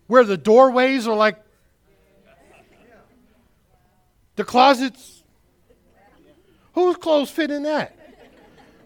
[0.06, 1.36] where the doorways are like
[4.36, 5.24] the closets?
[6.74, 7.96] Whose clothes fit in that?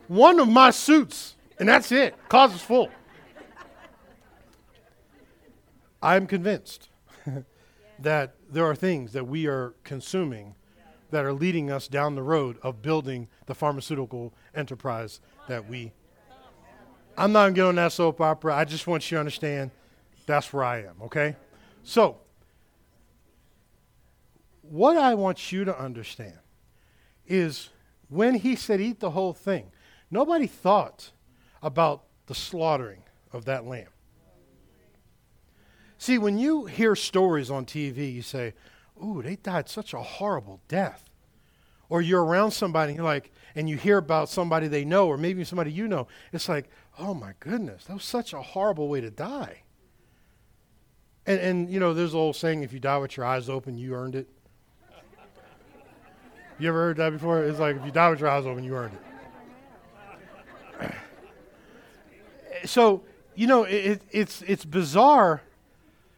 [0.09, 2.15] One of my suits, and that's it.
[2.31, 2.91] Closet's full.
[6.03, 6.88] I'm convinced
[7.98, 10.55] that there are things that we are consuming
[11.11, 15.92] that are leading us down the road of building the pharmaceutical enterprise that we.
[17.16, 18.57] I'm not going that soap opera.
[18.57, 19.70] I just want you to understand
[20.26, 21.36] that's where I am, okay?
[21.82, 22.16] So,
[24.62, 26.38] what I want you to understand
[27.26, 27.68] is
[28.09, 29.70] when he said eat the whole thing,
[30.11, 31.11] nobody thought
[31.62, 33.91] about the slaughtering of that lamb.
[36.03, 38.55] See, when you hear stories on TV, you say,
[39.00, 41.05] Ooh, they died such a horrible death.
[41.88, 45.44] Or you're around somebody and like, and you hear about somebody they know, or maybe
[45.44, 49.12] somebody you know, it's like, oh my goodness, that was such a horrible way to
[49.12, 49.62] die.
[51.24, 53.78] And, and you know, there's an old saying, if you die with your eyes open,
[53.78, 54.28] you earned it.
[56.59, 57.44] You ever heard that before?
[57.44, 58.98] It's like, if you die with your eyes open, you earned
[60.80, 60.94] it.
[62.68, 63.05] so,
[63.36, 65.42] you know, it, it's, it's bizarre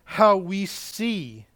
[0.05, 1.47] how we see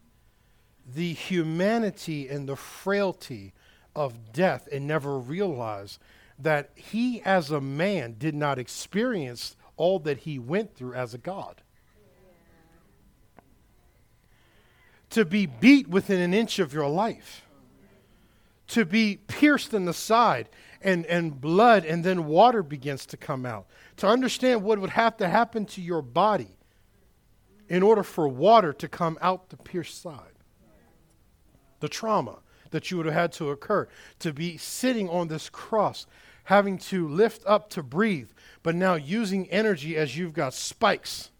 [0.94, 3.52] the humanity and the frailty
[3.94, 5.98] of death and never realize
[6.38, 11.18] that he, as a man, did not experience all that he went through as a
[11.18, 11.62] God.
[15.10, 17.42] To be beat within an inch of your life,
[18.68, 20.48] to be pierced in the side,
[20.80, 23.66] and, and blood, and then water begins to come out.
[23.96, 26.57] To understand what would have to happen to your body
[27.68, 30.38] in order for water to come out the pierced side.
[31.80, 32.38] The trauma
[32.70, 33.88] that you would have had to occur
[34.18, 36.06] to be sitting on this cross,
[36.44, 38.30] having to lift up to breathe,
[38.62, 41.30] but now using energy as you've got spikes,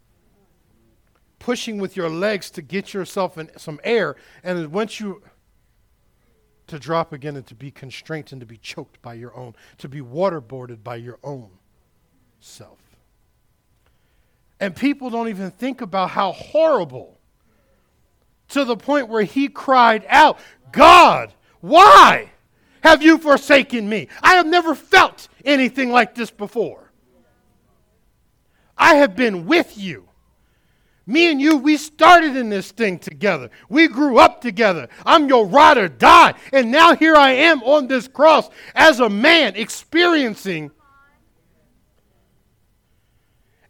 [1.39, 5.23] pushing with your legs to get yourself in some air, and once you
[6.67, 9.89] to drop again and to be constrained and to be choked by your own, to
[9.89, 11.51] be waterboarded by your own
[12.41, 12.88] self.
[14.61, 17.19] And people don't even think about how horrible
[18.49, 20.39] to the point where he cried out,
[20.73, 22.31] God, why
[22.83, 24.09] have you forsaken me?
[24.23, 26.93] I have never felt anything like this before.
[28.77, 30.09] I have been with you.
[31.07, 33.51] Me and you, we started in this thing together.
[33.71, 34.89] We grew up together.
[35.07, 36.35] I'm your ride or die.
[36.53, 40.71] And now here I am on this cross as a man experiencing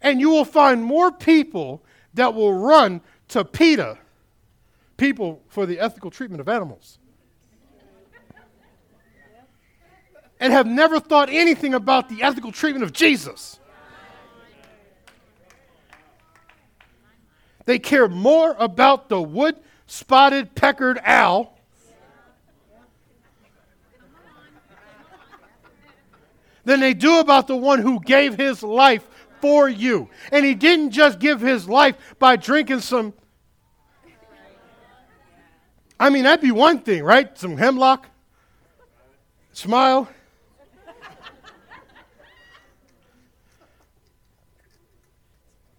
[0.01, 1.83] and you will find more people
[2.13, 3.97] that will run to PETA,
[4.97, 6.99] people for the ethical treatment of animals,
[10.39, 13.59] and have never thought anything about the ethical treatment of Jesus.
[17.65, 21.59] They care more about the wood spotted peckered owl
[26.63, 29.07] than they do about the one who gave his life
[29.41, 30.09] for you.
[30.31, 33.13] And he didn't just give his life by drinking some.
[35.99, 37.37] I mean, that'd be one thing, right?
[37.37, 38.07] Some hemlock,
[39.51, 40.07] smile.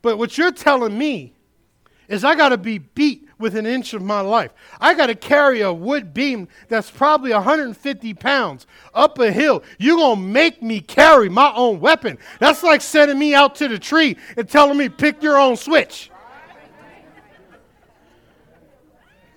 [0.03, 1.35] But what you're telling me
[2.09, 4.53] is I got to be beat with an inch of my life.
[4.81, 9.63] I got to carry a wood beam that's probably 150 pounds up a hill.
[9.79, 12.19] You're going to make me carry my own weapon.
[12.39, 16.11] That's like sending me out to the tree and telling me, pick your own switch.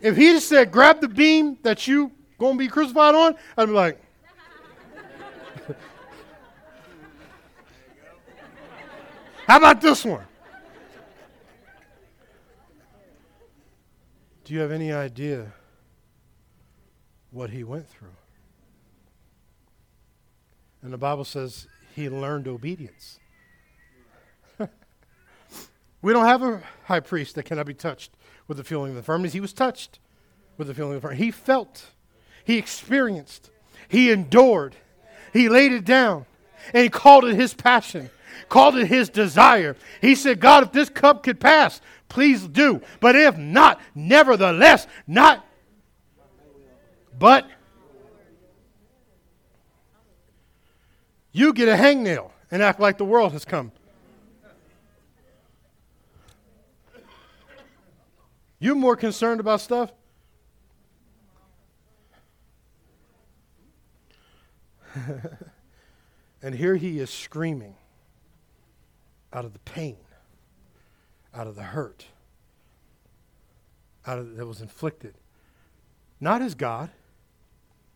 [0.02, 3.68] If he just said, grab the beam that you going to be crucified on, I'd
[3.68, 3.98] be like,
[9.48, 10.26] how about this one?
[14.44, 15.54] Do you have any idea
[17.32, 18.10] what he went through?
[20.82, 23.20] And the Bible says he learned obedience.
[26.02, 28.12] we don't have a high priest that cannot be touched
[28.48, 29.32] with the feeling of the infirmities.
[29.32, 30.00] He was touched
[30.58, 31.24] with the feeling of infirmity.
[31.24, 31.86] He felt,
[32.44, 33.50] he experienced,
[33.88, 34.76] he endured,
[35.32, 36.26] he laid it down,
[36.74, 38.10] and he called it his passion,
[38.50, 39.78] called it his desire.
[40.02, 41.80] He said, God, if this cup could pass,
[42.14, 42.82] please do.
[43.02, 45.46] But if not, nevertheless, not.
[47.20, 47.48] But
[51.36, 53.72] You get a hangnail and act like the world has come.
[58.60, 59.92] You're more concerned about stuff?
[66.44, 67.74] and here he is screaming
[69.34, 69.98] out of the pain,
[71.34, 72.06] out of the hurt,
[74.06, 75.16] out of that was inflicted.
[76.20, 76.90] Not as God.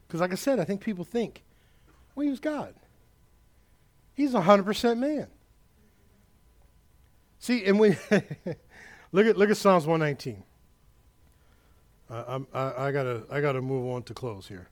[0.07, 1.43] Because like I said, I think people think,
[2.15, 2.73] well, he was God.
[4.13, 5.27] He's 100% man.
[7.39, 7.89] See, and we
[9.11, 10.43] look at look at Psalms 119.
[12.09, 14.69] Uh, I, I gotta I gotta move on to close here.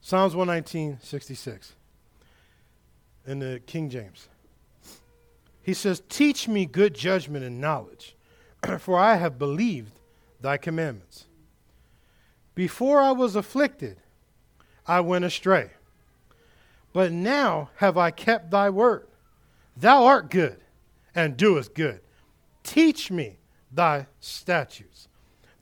[0.00, 1.74] Psalms 119, 66.
[3.24, 4.28] In the King James.
[5.62, 8.16] He says, Teach me good judgment and knowledge,
[8.78, 9.98] for I have believed
[10.40, 11.26] thy commandments.
[12.54, 13.98] Before I was afflicted,
[14.86, 15.70] I went astray.
[16.92, 19.06] But now have I kept thy word.
[19.76, 20.58] Thou art good
[21.14, 22.00] and doest good.
[22.62, 23.38] Teach me
[23.70, 25.08] thy statutes.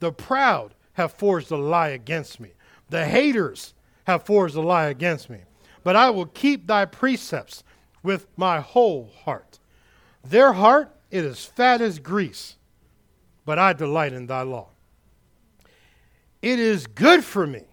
[0.01, 2.51] The proud have forged a lie against me.
[2.89, 3.75] The haters
[4.05, 5.41] have forged a lie against me.
[5.85, 7.63] But I will keep thy precepts
[8.03, 9.60] with my whole heart.
[10.25, 12.57] Their heart, it is fat as grease,
[13.45, 14.69] but I delight in thy law.
[16.43, 17.65] It is good for me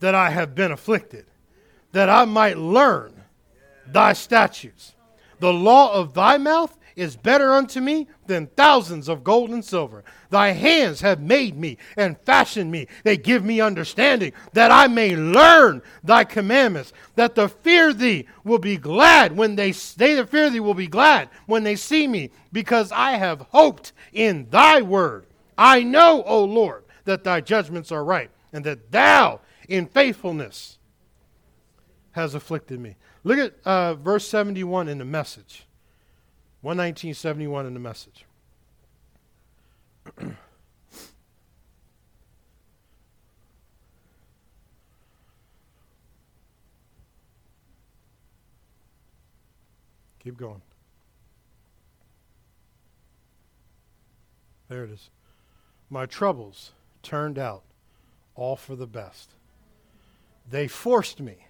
[0.00, 1.26] that I have been afflicted,
[1.92, 3.22] that I might learn
[3.86, 4.94] thy statutes.
[5.38, 10.04] The law of thy mouth is better unto me than thousands of gold and silver.
[10.30, 12.88] Thy hands have made me and fashioned me.
[13.02, 18.58] They give me understanding that I may learn thy commandments, that the fear thee will
[18.58, 22.30] be glad when they, they that fear thee will be glad when they see me,
[22.52, 25.26] because I have hoped in thy word.
[25.56, 30.78] I know, O Lord, that thy judgments are right, and that thou in faithfulness
[32.12, 32.96] has afflicted me.
[33.24, 35.66] Look at uh, verse 71 in the message.
[36.64, 38.24] 11971 in the message.
[50.20, 50.62] Keep going.
[54.70, 55.10] There it is.
[55.90, 57.62] My troubles turned out
[58.34, 59.34] all for the best.
[60.50, 61.46] They forced me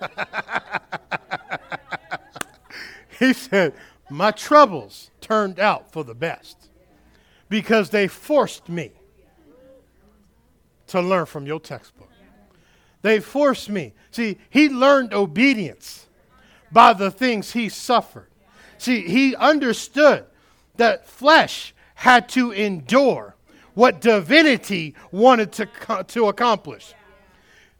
[3.18, 3.74] he said,
[4.10, 6.68] My troubles turned out for the best
[7.48, 8.92] because they forced me
[10.88, 12.10] to learn from your textbook.
[13.02, 13.92] They forced me.
[14.10, 16.06] See, he learned obedience
[16.72, 18.28] by the things he suffered.
[18.78, 20.26] See, he understood
[20.76, 23.34] that flesh had to endure
[23.74, 26.94] what divinity wanted to, to accomplish.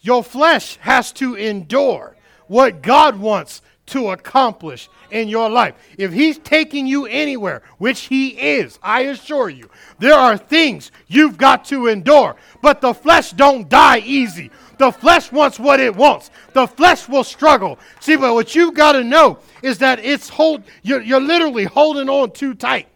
[0.06, 2.14] Your flesh has to endure
[2.46, 5.74] what God wants to accomplish in your life.
[5.98, 11.36] If He's taking you anywhere, which He is, I assure you, there are things you've
[11.36, 12.36] got to endure.
[12.62, 14.52] But the flesh don't die easy.
[14.78, 16.30] The flesh wants what it wants.
[16.52, 17.76] The flesh will struggle.
[17.98, 20.62] See, but what you've got to know is that it's hold.
[20.84, 22.86] You're, you're literally holding on too tight.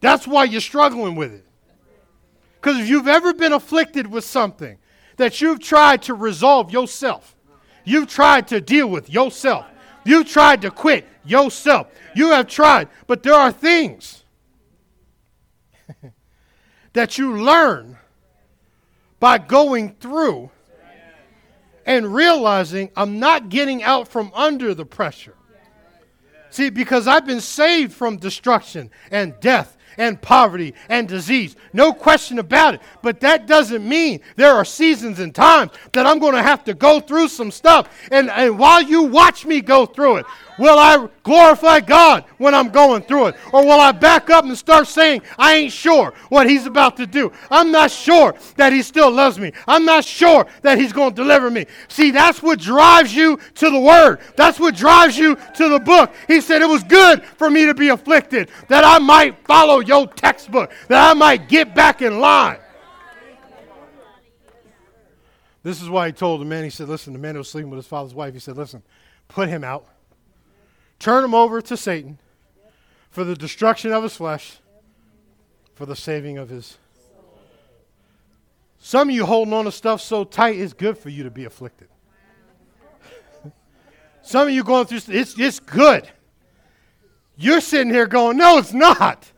[0.00, 1.44] That's why you're struggling with it.
[2.60, 4.78] Because if you've ever been afflicted with something,
[5.18, 7.36] that you've tried to resolve yourself.
[7.84, 9.66] You've tried to deal with yourself.
[10.04, 11.88] You've tried to quit yourself.
[12.14, 14.24] You have tried, but there are things
[16.94, 17.98] that you learn
[19.20, 20.50] by going through
[21.84, 25.34] and realizing I'm not getting out from under the pressure.
[26.50, 31.56] See, because I've been saved from destruction and death and poverty and disease.
[31.72, 32.80] No question about it.
[33.02, 36.74] But that doesn't mean there are seasons and times that I'm going to have to
[36.74, 37.88] go through some stuff.
[38.10, 40.26] And, and while you watch me go through it,
[40.58, 43.36] Will I glorify God when I'm going through it?
[43.52, 47.06] Or will I back up and start saying, I ain't sure what He's about to
[47.06, 47.32] do?
[47.50, 49.52] I'm not sure that He still loves me.
[49.66, 51.66] I'm not sure that He's going to deliver me.
[51.86, 54.18] See, that's what drives you to the Word.
[54.36, 56.12] That's what drives you to the book.
[56.26, 60.08] He said, It was good for me to be afflicted, that I might follow your
[60.08, 62.58] textbook, that I might get back in line.
[65.62, 67.70] This is why he told the man, he said, Listen, the man who was sleeping
[67.70, 68.82] with his father's wife, he said, Listen,
[69.28, 69.86] put him out
[70.98, 72.18] turn him over to Satan
[73.10, 74.58] for the destruction of his flesh,
[75.74, 76.78] for the saving of his.
[78.78, 81.44] Some of you holding on to stuff so tight, it's good for you to be
[81.44, 81.88] afflicted.
[84.22, 86.08] Some of you going through, it's, it's good.
[87.36, 89.30] You're sitting here going, no, it's not.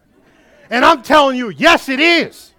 [0.71, 2.55] And I'm telling you, yes, it is.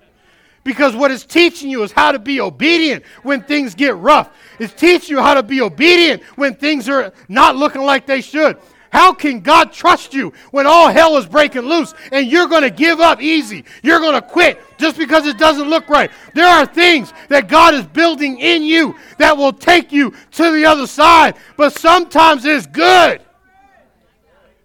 [0.63, 4.29] Because what it's teaching you is how to be obedient when things get rough.
[4.59, 8.57] It's teaching you how to be obedient when things are not looking like they should.
[8.91, 12.69] How can God trust you when all hell is breaking loose and you're going to
[12.69, 13.63] give up easy?
[13.81, 16.11] You're going to quit just because it doesn't look right.
[16.33, 20.65] There are things that God is building in you that will take you to the
[20.65, 23.21] other side, but sometimes it's good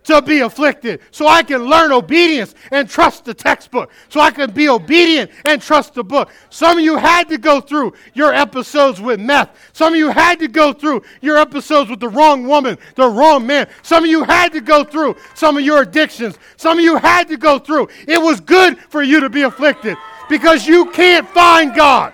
[0.06, 4.52] to be afflicted so I can learn obedience and trust the textbook, so I can
[4.52, 6.30] be obedient and trust the book.
[6.50, 9.50] Some of you had to go through your episodes with meth.
[9.72, 13.46] Some of you had to go through your episodes with the wrong woman, the wrong
[13.46, 13.68] man.
[13.82, 16.38] Some of you had to go through some of your addictions.
[16.56, 17.88] Some of you had to go through.
[18.06, 19.96] It was good for you to be afflicted
[20.28, 22.12] because you can't find God.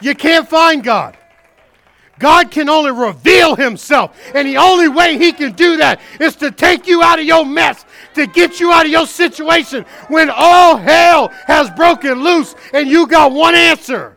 [0.00, 1.16] You can't find God.
[2.22, 4.16] God can only reveal himself.
[4.32, 7.44] And the only way he can do that is to take you out of your
[7.44, 12.88] mess, to get you out of your situation when all hell has broken loose and
[12.88, 14.16] you got one answer.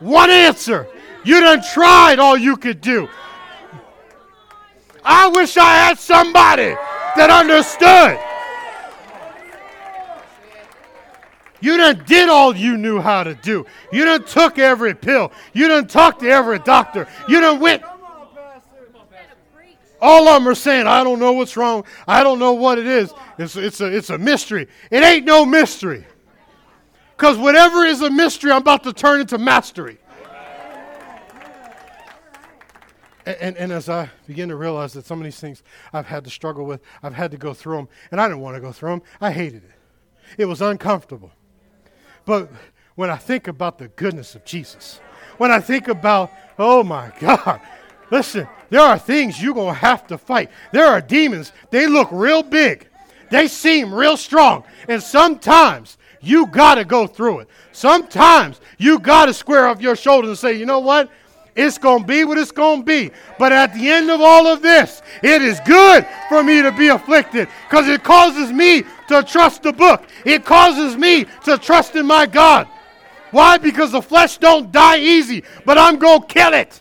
[0.00, 0.88] One answer.
[1.22, 3.08] You done tried all you could do.
[5.04, 6.74] I wish I had somebody
[7.14, 8.18] that understood.
[11.60, 13.66] You done did all you knew how to do.
[13.92, 15.32] You done took every pill.
[15.52, 17.06] You done talked to every doctor.
[17.28, 17.82] You done went.
[20.02, 21.84] All of them are saying, I don't know what's wrong.
[22.08, 23.12] I don't know what it is.
[23.38, 24.66] It's, it's, a, it's a mystery.
[24.90, 26.06] It ain't no mystery.
[27.16, 29.98] Because whatever is a mystery, I'm about to turn into mastery.
[33.26, 36.24] And, and, and, as I begin to realize that some of these things I've had
[36.24, 38.72] to struggle with, I've had to go through them, and I didn't want to go
[38.72, 39.02] through them.
[39.20, 39.70] I hated it.
[40.38, 41.30] It was uncomfortable.
[42.30, 42.48] But
[42.94, 45.00] when I think about the goodness of Jesus,
[45.38, 47.60] when I think about, oh my God,
[48.08, 50.48] listen, there are things you're going to have to fight.
[50.70, 52.86] There are demons, they look real big,
[53.32, 57.48] they seem real strong, and sometimes you got to go through it.
[57.72, 61.10] Sometimes you got to square off your shoulders and say, you know what?
[61.54, 63.10] It's going to be what it's going to be.
[63.38, 66.88] But at the end of all of this, it is good for me to be
[66.88, 70.04] afflicted because it causes me to trust the book.
[70.24, 72.68] It causes me to trust in my God.
[73.30, 73.58] Why?
[73.58, 76.80] Because the flesh don't die easy, but I'm going to kill it.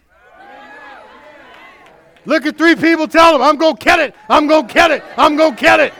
[2.25, 4.13] Look at three people, tell them, I'm going to kill it.
[4.29, 5.03] I'm going to kill it.
[5.17, 5.93] I'm going to kill it.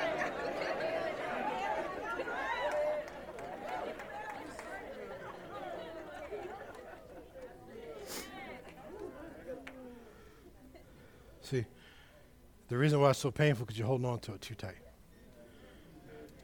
[12.70, 14.76] The reason why it's so painful because you're holding on to it too tight.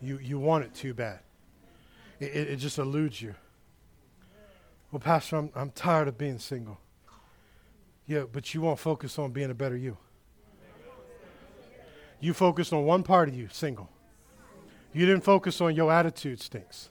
[0.02, 1.20] You, you want it too bad.
[2.20, 3.36] It, it, it just eludes you.
[4.92, 6.80] Well, Pastor, I'm, I'm tired of being single.
[8.08, 9.98] Yeah, but you won't focus on being a better you.
[12.20, 13.90] You focused on one part of you, single.
[14.94, 16.90] You didn't focus on your attitude stinks.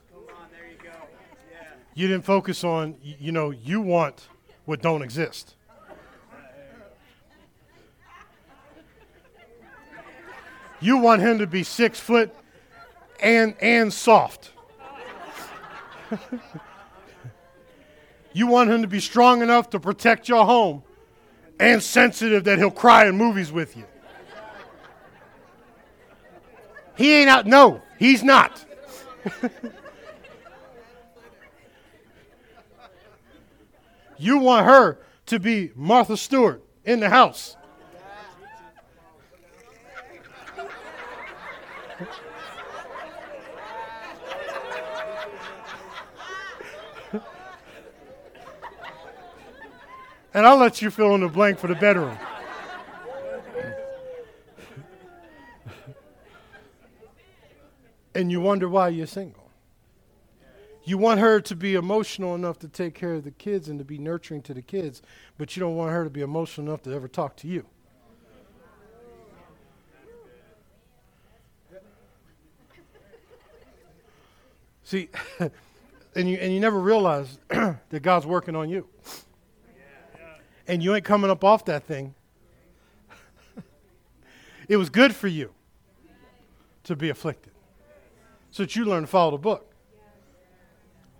[1.93, 4.27] You didn't focus on, you know, you want
[4.65, 5.55] what don't exist.
[10.85, 12.31] You want him to be six foot
[13.19, 14.51] and, and soft.
[18.33, 20.83] you want him to be strong enough to protect your home
[21.59, 23.85] and sensitive that he'll cry in movies with you.
[26.95, 27.47] He ain't out.
[27.47, 28.63] No, he's not.
[34.19, 37.57] you want her to be Martha Stewart in the house.
[50.35, 52.17] And I'll let you fill in the blank for the bedroom.
[58.13, 59.49] and you wonder why you're single.
[60.83, 63.85] You want her to be emotional enough to take care of the kids and to
[63.85, 65.01] be nurturing to the kids,
[65.37, 67.65] but you don't want her to be emotional enough to ever talk to you.
[74.83, 75.09] See,
[75.39, 78.85] and you, and you never realize that God's working on you
[80.67, 82.15] and you ain't coming up off that thing.
[84.67, 85.53] it was good for you
[86.83, 87.51] to be afflicted
[88.51, 89.73] so that you learn to follow the book.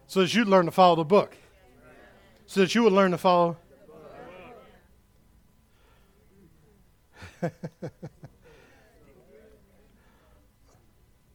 [0.07, 1.35] So that you'd learn to follow the book.
[2.45, 3.57] So that you would learn to follow.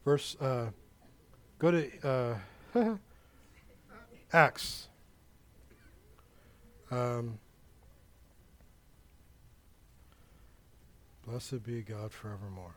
[0.05, 0.71] Verse, uh,
[1.59, 2.37] go to uh,
[4.33, 4.89] Acts.
[6.91, 7.39] Um,
[11.31, 12.75] Blessed be God forevermore.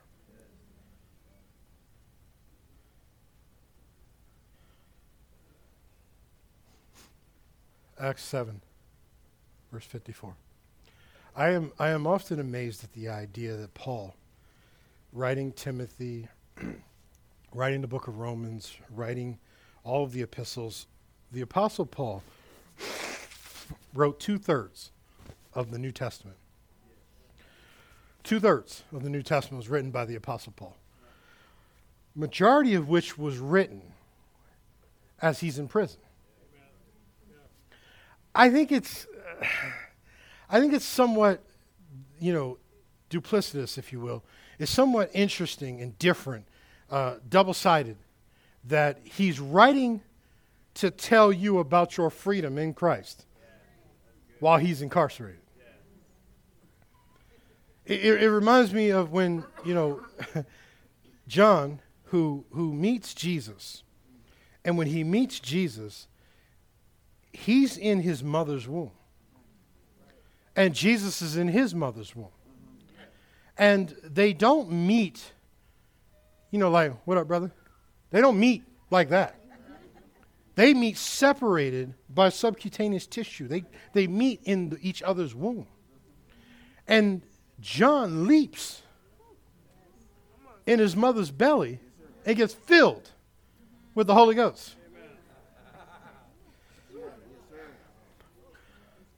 [8.00, 8.62] Acts 7,
[9.72, 10.36] verse 54.
[11.36, 14.14] I am, I am often amazed at the idea that Paul,
[15.12, 16.28] writing Timothy,
[17.56, 19.40] writing the book of Romans, writing
[19.84, 20.86] all of the epistles,
[21.32, 22.22] the Apostle Paul
[23.96, 24.92] wrote two thirds
[25.56, 26.38] of the New Testament.
[28.24, 30.78] Two thirds of the New Testament was written by the Apostle Paul,
[32.16, 33.82] majority of which was written
[35.22, 36.00] as he's in prison.
[38.34, 39.06] I think it's,
[39.42, 39.46] uh,
[40.50, 41.44] I think it's somewhat,
[42.20, 42.58] you know,
[43.10, 44.24] duplicitous, if you will.
[44.58, 46.46] It's somewhat interesting and different,
[46.90, 47.98] uh, double-sided,
[48.64, 50.02] that he's writing
[50.76, 53.26] to tell you about your freedom in Christ
[54.40, 55.43] while he's incarcerated.
[57.86, 60.02] It, it, reminds me of when, you know,
[61.28, 63.84] John, who, who meets Jesus,
[64.64, 66.08] and when he meets Jesus,
[67.34, 68.92] he's in his mother's womb.
[70.56, 72.28] And Jesus is in his mother's womb.
[73.58, 75.34] And they don't meet,
[76.52, 77.52] you know, like, what up, brother?
[78.12, 79.36] They don't meet like that.
[80.56, 83.48] They meet separated by subcutaneous tissue.
[83.48, 83.64] They,
[83.94, 85.66] they meet in the, each other's womb.
[86.88, 87.24] And
[87.64, 88.82] John leaps
[90.66, 91.80] in his mother's belly
[92.26, 93.10] and gets filled
[93.96, 94.76] with the Holy Ghost.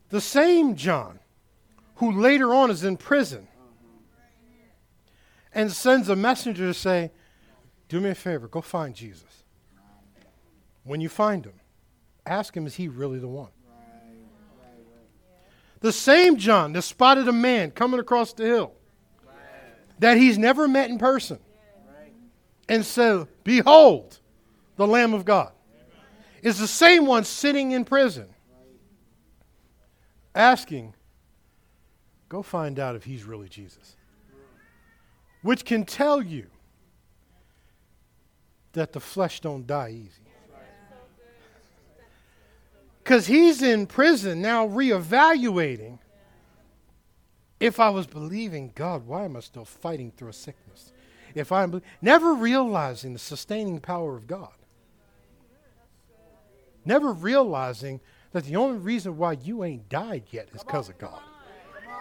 [0.09, 1.19] The same John
[1.95, 3.47] who later on is in prison
[5.51, 7.11] and sends a messenger to say,
[7.89, 9.43] Do me a favor, go find Jesus.
[10.83, 11.59] When you find him,
[12.27, 13.54] ask him, Is he really the one?
[15.85, 18.73] The same John that spotted a man coming across the hill
[19.99, 21.37] that he's never met in person
[22.67, 24.19] and said, Behold,
[24.77, 25.51] the Lamb of God,
[26.41, 28.25] is the same one sitting in prison
[30.33, 30.95] asking,
[32.29, 33.95] Go find out if he's really Jesus.
[35.43, 36.47] Which can tell you
[38.73, 40.24] that the flesh don't die easy.
[43.05, 45.99] Because he's in prison now reevaluating
[47.59, 50.91] if I was believing God, why am I still fighting through a sickness?
[51.35, 54.53] If I'm never realizing the sustaining power of God,
[56.83, 58.01] never realizing
[58.31, 61.21] that the only reason why you ain't died yet is because of God.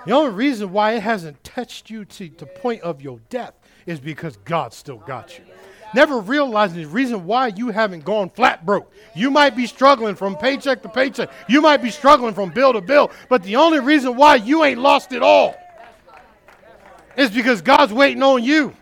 [0.06, 3.52] The only reason why it hasn't touched you to the point of your death
[3.84, 5.44] is because God still got you.
[5.94, 8.92] Never realizing the reason why you haven't gone flat broke.
[9.14, 11.30] You might be struggling from paycheck to paycheck.
[11.48, 13.12] You might be struggling from bill to bill.
[13.28, 15.56] But the only reason why you ain't lost it all
[17.16, 18.74] is because God's waiting on you.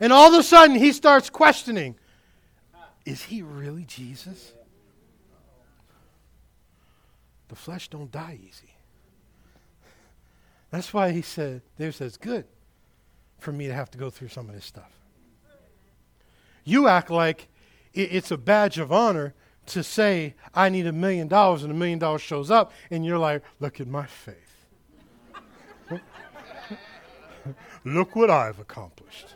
[0.00, 1.94] And all of a sudden, he starts questioning
[3.06, 4.52] Is he really Jesus?
[7.48, 8.74] The flesh don't die easy.
[10.72, 12.46] That's why he said, there says, good
[13.38, 14.90] for me to have to go through some of this stuff.
[16.64, 17.48] You act like
[17.92, 19.34] it's a badge of honor
[19.66, 23.18] to say, I need a million dollars, and a million dollars shows up, and you're
[23.18, 24.36] like, look at my faith.
[27.84, 29.34] look what I've accomplished.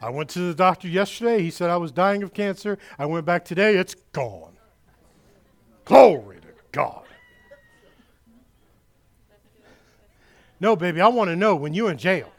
[0.00, 1.42] I went to the doctor yesterday.
[1.42, 2.78] He said I was dying of cancer.
[2.98, 3.76] I went back today.
[3.76, 4.54] It's gone.
[5.84, 7.04] Glory to God.
[10.58, 12.30] No, baby, I want to know when you're in jail,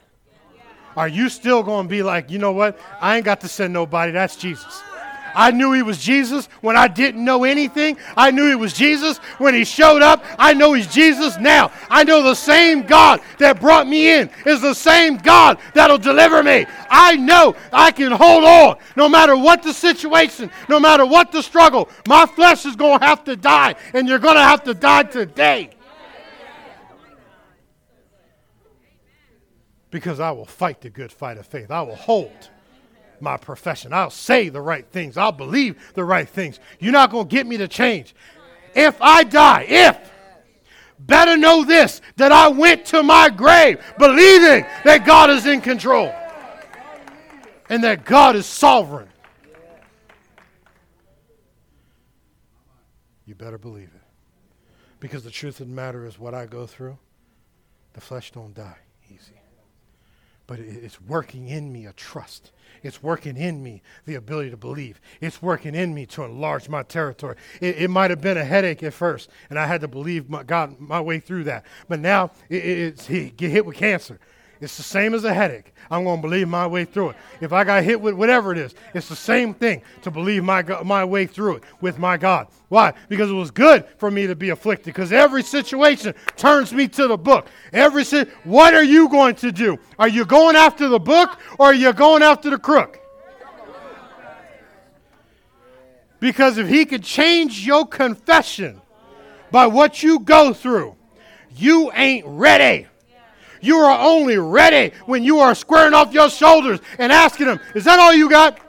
[0.95, 2.79] are you still going to be like, you know what?
[2.99, 4.11] I ain't got to send nobody.
[4.11, 4.81] That's Jesus.
[5.35, 7.97] I knew he was Jesus when I didn't know anything.
[8.17, 10.23] I knew he was Jesus when he showed up.
[10.37, 11.71] I know he's Jesus now.
[11.89, 16.43] I know the same God that brought me in is the same God that'll deliver
[16.43, 16.65] me.
[16.89, 21.41] I know I can hold on no matter what the situation, no matter what the
[21.41, 21.89] struggle.
[22.07, 25.03] My flesh is going to have to die, and you're going to have to die
[25.03, 25.69] today.
[29.91, 31.69] Because I will fight the good fight of faith.
[31.69, 32.49] I will hold
[33.19, 33.93] my profession.
[33.93, 35.17] I'll say the right things.
[35.17, 36.59] I'll believe the right things.
[36.79, 38.15] You're not going to get me to change.
[38.73, 40.11] If I die, if,
[40.97, 46.13] better know this that I went to my grave believing that God is in control
[47.69, 49.09] and that God is sovereign.
[53.25, 54.01] You better believe it.
[54.99, 56.97] Because the truth of the matter is what I go through,
[57.93, 58.77] the flesh don't die
[60.51, 62.51] but it's working in me a trust.
[62.83, 64.99] It's working in me the ability to believe.
[65.21, 67.37] It's working in me to enlarge my territory.
[67.61, 70.43] It, it might have been a headache at first, and I had to believe my,
[70.43, 71.65] God my way through that.
[71.87, 74.19] But now it, it's he get hit with cancer.
[74.61, 75.73] It's the same as a headache.
[75.89, 77.15] I'm going to believe my way through it.
[77.41, 80.61] If I got hit with whatever it is, it's the same thing to believe my,
[80.83, 82.47] my way through it with my God.
[82.69, 82.93] Why?
[83.09, 84.93] Because it was good for me to be afflicted.
[84.93, 87.47] Because every situation turns me to the book.
[87.73, 89.79] Every si- what are you going to do?
[89.97, 92.99] Are you going after the book or are you going after the crook?
[96.19, 98.79] Because if he could change your confession
[99.49, 100.95] by what you go through,
[101.55, 102.87] you ain't ready.
[103.61, 107.83] You are only ready when you are squaring off your shoulders and asking Him, Is
[107.85, 108.59] that all you got?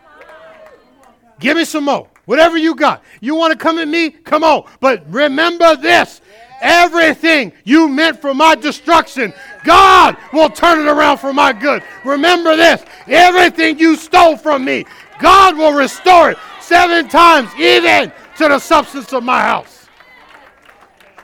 [1.40, 2.08] Give me some more.
[2.24, 3.02] Whatever you got.
[3.20, 4.10] You want to come at me?
[4.10, 4.68] Come on.
[4.80, 6.20] But remember this
[6.60, 9.34] everything you meant for my destruction,
[9.64, 11.82] God will turn it around for my good.
[12.04, 14.84] Remember this everything you stole from me,
[15.20, 19.81] God will restore it seven times, even to the substance of my house.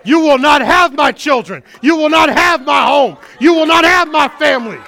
[0.08, 1.62] You will not have my children.
[1.82, 3.18] You will not have my home.
[3.38, 4.78] You will not have my family.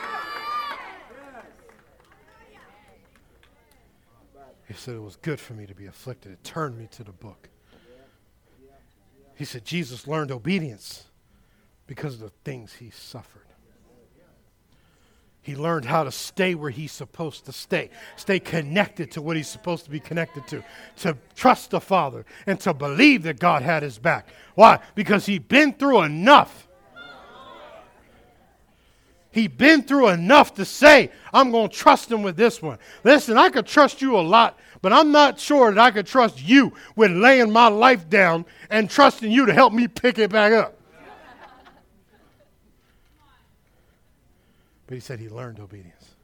[4.67, 6.33] He said it was good for me to be afflicted.
[6.33, 7.51] It turned me to the book.
[9.35, 11.05] He said Jesus learned obedience
[11.87, 13.50] because of the things he suffered.
[15.43, 19.49] He learned how to stay where he's supposed to stay, stay connected to what he's
[19.49, 20.63] supposed to be connected to,
[20.99, 24.29] to trust the Father, and to believe that God had his back.
[24.55, 24.81] Why?
[24.95, 26.69] Because he'd been through enough.
[29.33, 32.79] He'd been through enough to say, I'm going to trust him with this one.
[33.05, 36.43] Listen, I could trust you a lot, but I'm not sure that I could trust
[36.43, 40.53] you with laying my life down and trusting you to help me pick it back
[40.53, 40.80] up.
[44.91, 46.17] But he said he learned obedience.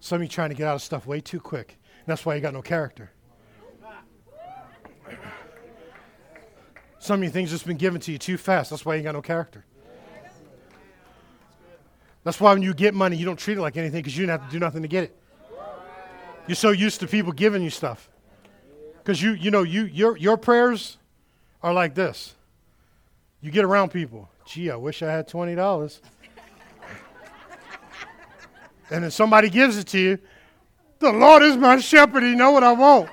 [0.00, 1.78] Some of you trying to get out of stuff way too quick.
[1.98, 3.12] And that's why you got no character.
[6.98, 8.70] Some of you things just been given to you too fast.
[8.70, 9.64] That's why you got no character.
[12.24, 14.40] That's why when you get money, you don't treat it like anything because you didn't
[14.40, 15.16] have to do nothing to get it.
[16.48, 18.10] You're so used to people giving you stuff.
[18.96, 20.98] Because you, you know, you, your, your prayers
[21.62, 22.34] are like this.
[23.40, 24.28] You get around people.
[24.44, 26.00] Gee, I wish I had $20
[28.90, 30.18] and if somebody gives it to you,
[30.98, 32.22] the Lord is my shepherd.
[32.22, 33.10] He know what I want.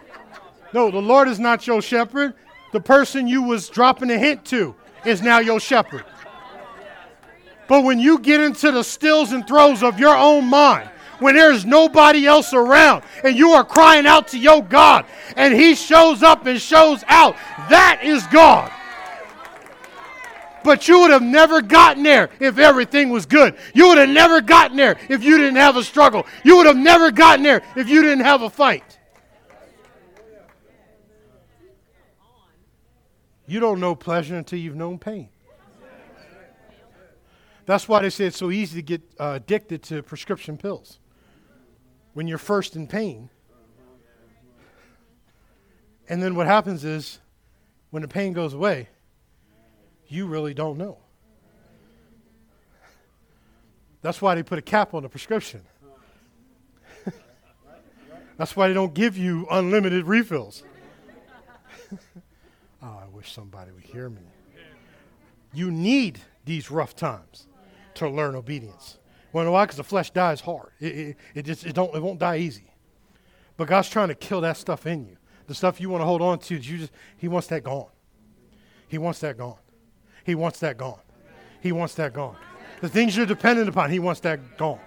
[0.73, 2.34] No, the Lord is not your shepherd.
[2.71, 6.03] The person you was dropping a hint to is now your shepherd.
[7.67, 11.65] But when you get into the stills and throes of your own mind, when there's
[11.65, 15.05] nobody else around and you are crying out to your God
[15.38, 17.36] and he shows up and shows out,
[17.69, 18.71] that is God.
[20.66, 23.55] But you would have never gotten there if everything was good.
[23.76, 26.26] You would have never gotten there if you didn't have a struggle.
[26.43, 28.97] You would have never gotten there if you didn't have a fight.
[33.45, 35.30] You don't know pleasure until you've known pain.
[37.68, 40.97] That's why they say it's so easy to get uh, addicted to prescription pills.
[42.13, 43.30] When you're first in pain.
[46.09, 47.20] And then what happens is,
[47.91, 48.89] when the pain goes away,
[50.08, 50.97] you really don't know.
[54.01, 55.62] That's why they put a cap on the prescription.
[58.38, 60.64] That's why they don't give you unlimited refills.
[62.84, 64.22] oh, I wish somebody would hear me.
[65.53, 67.47] You need these rough times
[67.95, 68.99] to learn obedience.
[69.34, 69.66] Well, why?
[69.66, 70.70] Because the flesh dies hard.
[70.80, 72.72] It, it, it, just it don't it won't die easy.
[73.57, 75.18] But God's trying to kill that stuff in you.
[75.48, 77.90] The stuff you want to hold on to, you just He wants that gone.
[78.88, 79.57] He wants that gone.
[80.26, 80.99] He wants that gone.
[81.61, 82.35] He wants that gone.
[82.81, 84.80] The things you're dependent upon, He wants that gone.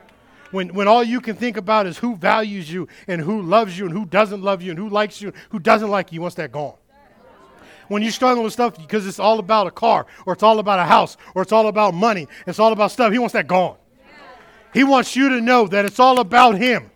[0.51, 3.85] When, when all you can think about is who values you and who loves you
[3.86, 6.19] and who doesn't love you and who likes you and who doesn't like you, He
[6.19, 6.74] wants that gone.
[7.86, 10.78] When you struggle with stuff because it's all about a car or it's all about
[10.78, 13.77] a house or it's all about money, it's all about stuff, He wants that gone.
[14.74, 16.90] He wants you to know that it's all about Him.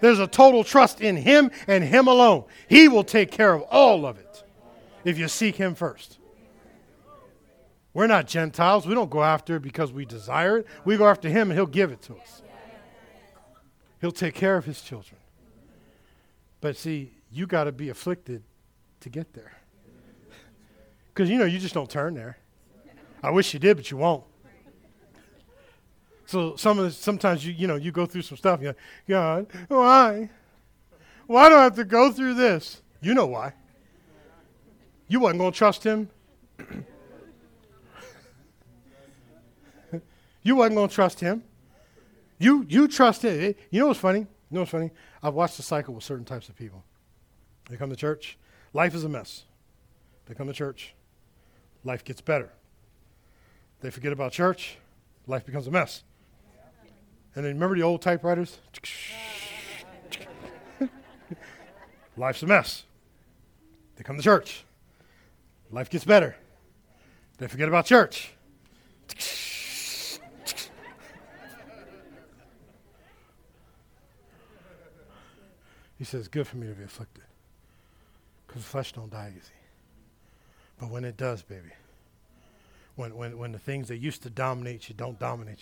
[0.00, 2.44] There's a total trust in Him and Him alone.
[2.68, 4.44] He will take care of all of it
[5.04, 6.19] if you seek Him first.
[8.00, 8.86] We're not Gentiles.
[8.86, 10.66] We don't go after it because we desire it.
[10.86, 12.40] We go after Him and He'll give it to us.
[14.00, 15.20] He'll take care of His children.
[16.62, 18.42] But see, you got to be afflicted
[19.00, 19.52] to get there.
[21.12, 22.38] Because, you know, you just don't turn there.
[23.22, 24.24] I wish you did, but you won't.
[26.24, 28.62] So some the, sometimes you you know you go through some stuff.
[28.62, 30.30] You're like, God, why?
[31.26, 32.80] Why do I have to go through this?
[33.02, 33.52] You know why.
[35.06, 36.08] You wasn't going to trust him
[40.42, 41.44] You wasn't going to trust him.
[42.38, 43.54] You, you trust him.
[43.70, 44.20] You know what's funny?
[44.20, 44.90] You know what's funny?
[45.22, 46.82] I've watched the cycle with certain types of people.
[47.68, 48.36] They come to church,
[48.72, 49.44] life is a mess.
[50.26, 50.94] They come to church,
[51.84, 52.50] life gets better.
[53.80, 54.76] They forget about church,
[55.26, 56.02] life becomes a mess.
[57.36, 58.58] And then remember the old typewriters?
[62.16, 62.82] Life's a mess.
[63.96, 64.64] They come to church.
[65.70, 66.34] Life gets better.
[67.38, 68.32] They forget about church.
[76.00, 77.24] He says, good for me to be afflicted.
[78.46, 79.52] Because flesh don't die easy.
[80.78, 81.72] But when it does, baby,
[82.96, 85.58] when, when, when the things that used to dominate you don't dominate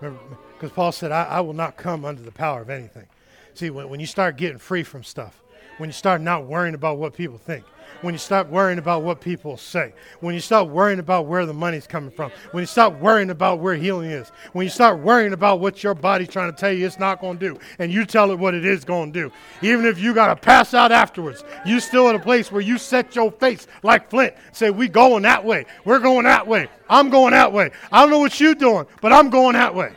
[0.00, 0.16] you.
[0.54, 3.08] Because Paul said, I, I will not come under the power of anything.
[3.54, 5.42] See, when, when you start getting free from stuff,
[5.80, 7.64] when you start not worrying about what people think,
[8.02, 11.54] when you stop worrying about what people say, when you stop worrying about where the
[11.54, 15.32] money's coming from, when you stop worrying about where healing is, when you start worrying
[15.32, 18.04] about what your body's trying to tell you it's not going to do, and you
[18.04, 19.32] tell it what it is going to do,
[19.62, 22.76] even if you got to pass out afterwards, you still at a place where you
[22.76, 27.08] set your face like flint, say, we going that way, we're going that way, I'm
[27.08, 27.70] going that way.
[27.90, 29.94] I don't know what you're doing, but I'm going that way.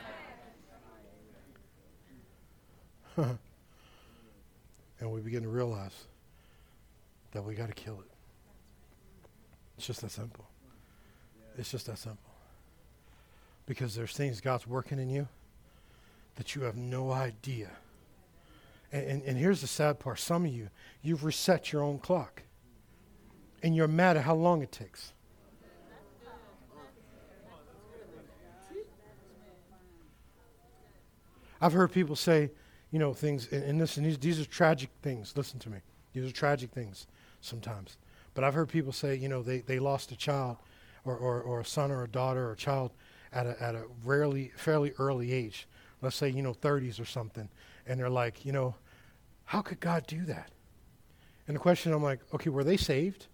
[5.03, 6.05] and we begin to realize
[7.34, 8.09] that we got to kill it.
[9.77, 10.45] It's just that simple.
[11.57, 12.31] It's just that simple.
[13.65, 15.27] Because there's things God's working in you
[16.35, 17.71] that you have no idea.
[18.93, 20.69] And, and, and, here's the sad part some of you,
[21.01, 22.43] you've reset your own clock.
[23.61, 25.11] And you're mad at how long it takes.
[31.59, 32.51] I've heard people say,
[32.93, 35.33] you know, things, and, and listen, these, these are tragic things.
[35.35, 35.79] Listen to me.
[36.13, 37.07] These are tragic things
[37.41, 37.97] sometimes.
[38.35, 40.57] But I've heard people say, you know, they, they lost a child
[41.03, 42.91] or, or, or a son or a daughter or a child
[43.33, 45.67] at a, at a rarely, fairly early age,
[46.03, 47.49] let's say, you know, 30s or something.
[47.87, 48.75] And they're like, you know,
[49.45, 50.51] how could God do that?
[51.47, 53.25] And the question, I'm like, okay, were they saved?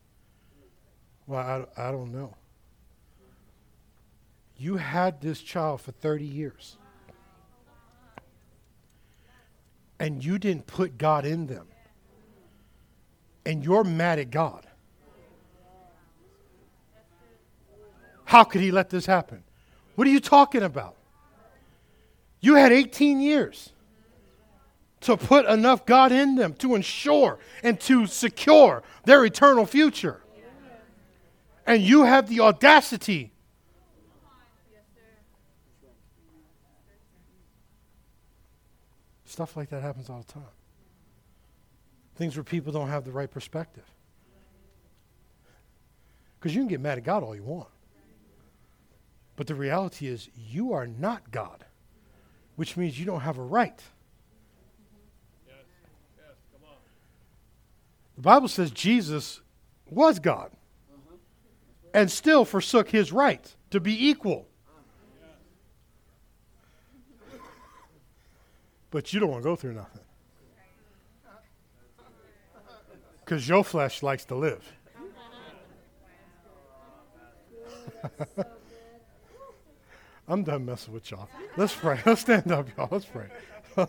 [1.27, 2.33] Well, I, I don't know.
[4.55, 6.77] You had this child for 30 years.
[9.99, 11.67] And you didn't put God in them
[13.45, 14.67] and you're mad at God.
[18.25, 19.43] How could he let this happen?
[19.95, 20.95] What are you talking about?
[22.41, 23.71] You had 18 years
[25.01, 30.21] to put enough God in them to ensure and to secure their eternal future.
[31.65, 33.31] And you have the audacity
[39.29, 40.41] Stuff like that happens all the time.
[42.15, 43.83] Things where people don't have the right perspective.
[46.39, 47.67] Because you can get mad at God all you want.
[49.35, 51.63] But the reality is, you are not God,
[52.55, 53.79] which means you don't have a right.
[58.15, 59.41] The Bible says Jesus
[59.91, 60.51] was God
[60.91, 61.15] uh-huh.
[61.93, 64.48] and still forsook his right to be equal.
[68.91, 70.01] But you don't want to go through nothing.
[73.19, 74.73] Because your flesh likes to live.
[80.27, 81.29] I'm done messing with y'all.
[81.57, 81.99] Let's pray.
[82.05, 82.89] Let's stand up, y'all.
[82.91, 83.27] Let's pray.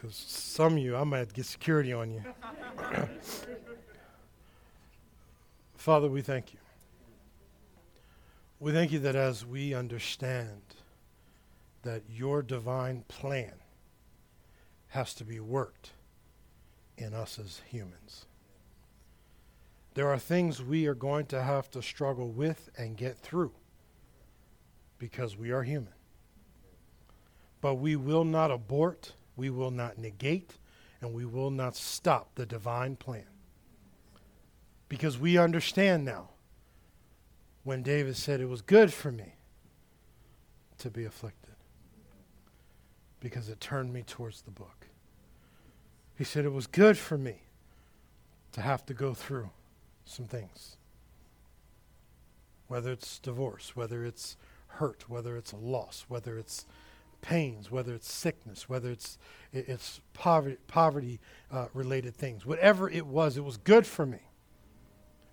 [0.00, 2.22] Because some of you, I might get security on you.
[5.74, 6.58] Father, we thank you.
[8.60, 10.62] We thank you that as we understand
[11.82, 13.54] that your divine plan
[14.88, 15.90] has to be worked
[16.96, 18.26] in us as humans.
[19.94, 23.52] There are things we are going to have to struggle with and get through
[24.98, 25.92] because we are human.
[27.60, 30.54] But we will not abort, we will not negate,
[31.00, 33.24] and we will not stop the divine plan.
[34.88, 36.30] Because we understand now
[37.64, 39.34] when David said, It was good for me
[40.78, 41.39] to be afflicted
[43.20, 44.86] because it turned me towards the book.
[46.16, 47.42] He said, It was good for me
[48.52, 49.50] to have to go through
[50.04, 50.76] some things.
[52.68, 54.36] Whether it's divorce, whether it's
[54.66, 56.66] hurt, whether it's a loss, whether it's
[57.20, 59.18] pains, whether it's sickness, whether it's
[59.52, 61.20] it's poverty poverty
[61.52, 64.20] uh, related things, whatever it was, it was good for me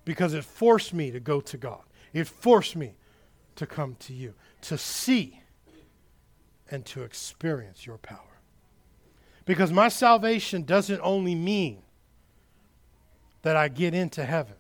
[0.06, 1.84] because it forced me to go to God.
[2.14, 2.96] It forced me
[3.56, 5.42] to come to you, to see
[6.70, 8.40] and to experience your power.
[9.46, 11.82] Because my salvation doesn't only mean
[13.44, 14.56] that I get into heaven.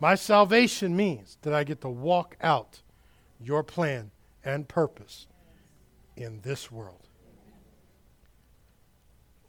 [0.00, 2.80] My salvation means that I get to walk out
[3.40, 4.10] your plan
[4.44, 5.26] and purpose
[6.16, 7.08] in this world.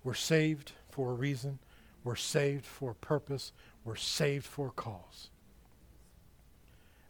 [0.03, 1.60] We're saved for a reason.
[2.03, 3.52] We're saved for a purpose.
[3.84, 5.30] We're saved for a cause.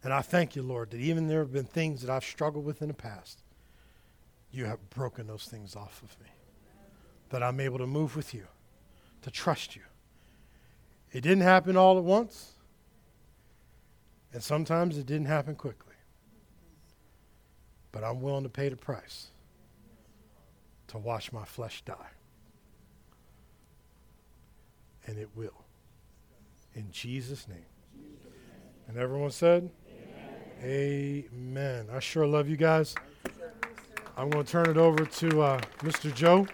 [0.02, 2.82] And I thank you, Lord, that even there have been things that I've struggled with
[2.82, 3.42] in the past,
[4.54, 6.28] you have broken those things off of me.
[7.30, 8.46] That I'm able to move with you,
[9.22, 9.82] to trust you.
[11.12, 12.52] It didn't happen all at once,
[14.32, 15.94] and sometimes it didn't happen quickly.
[17.92, 19.28] But I'm willing to pay the price
[20.88, 21.94] to watch my flesh die.
[25.06, 25.64] And it will.
[26.74, 27.58] In Jesus' name.
[28.88, 29.70] And everyone said,
[30.62, 31.26] Amen.
[31.32, 31.88] Amen.
[31.92, 32.94] I sure love you guys.
[34.16, 36.14] I'm going to turn it over to uh, Mr.
[36.14, 36.46] Joe.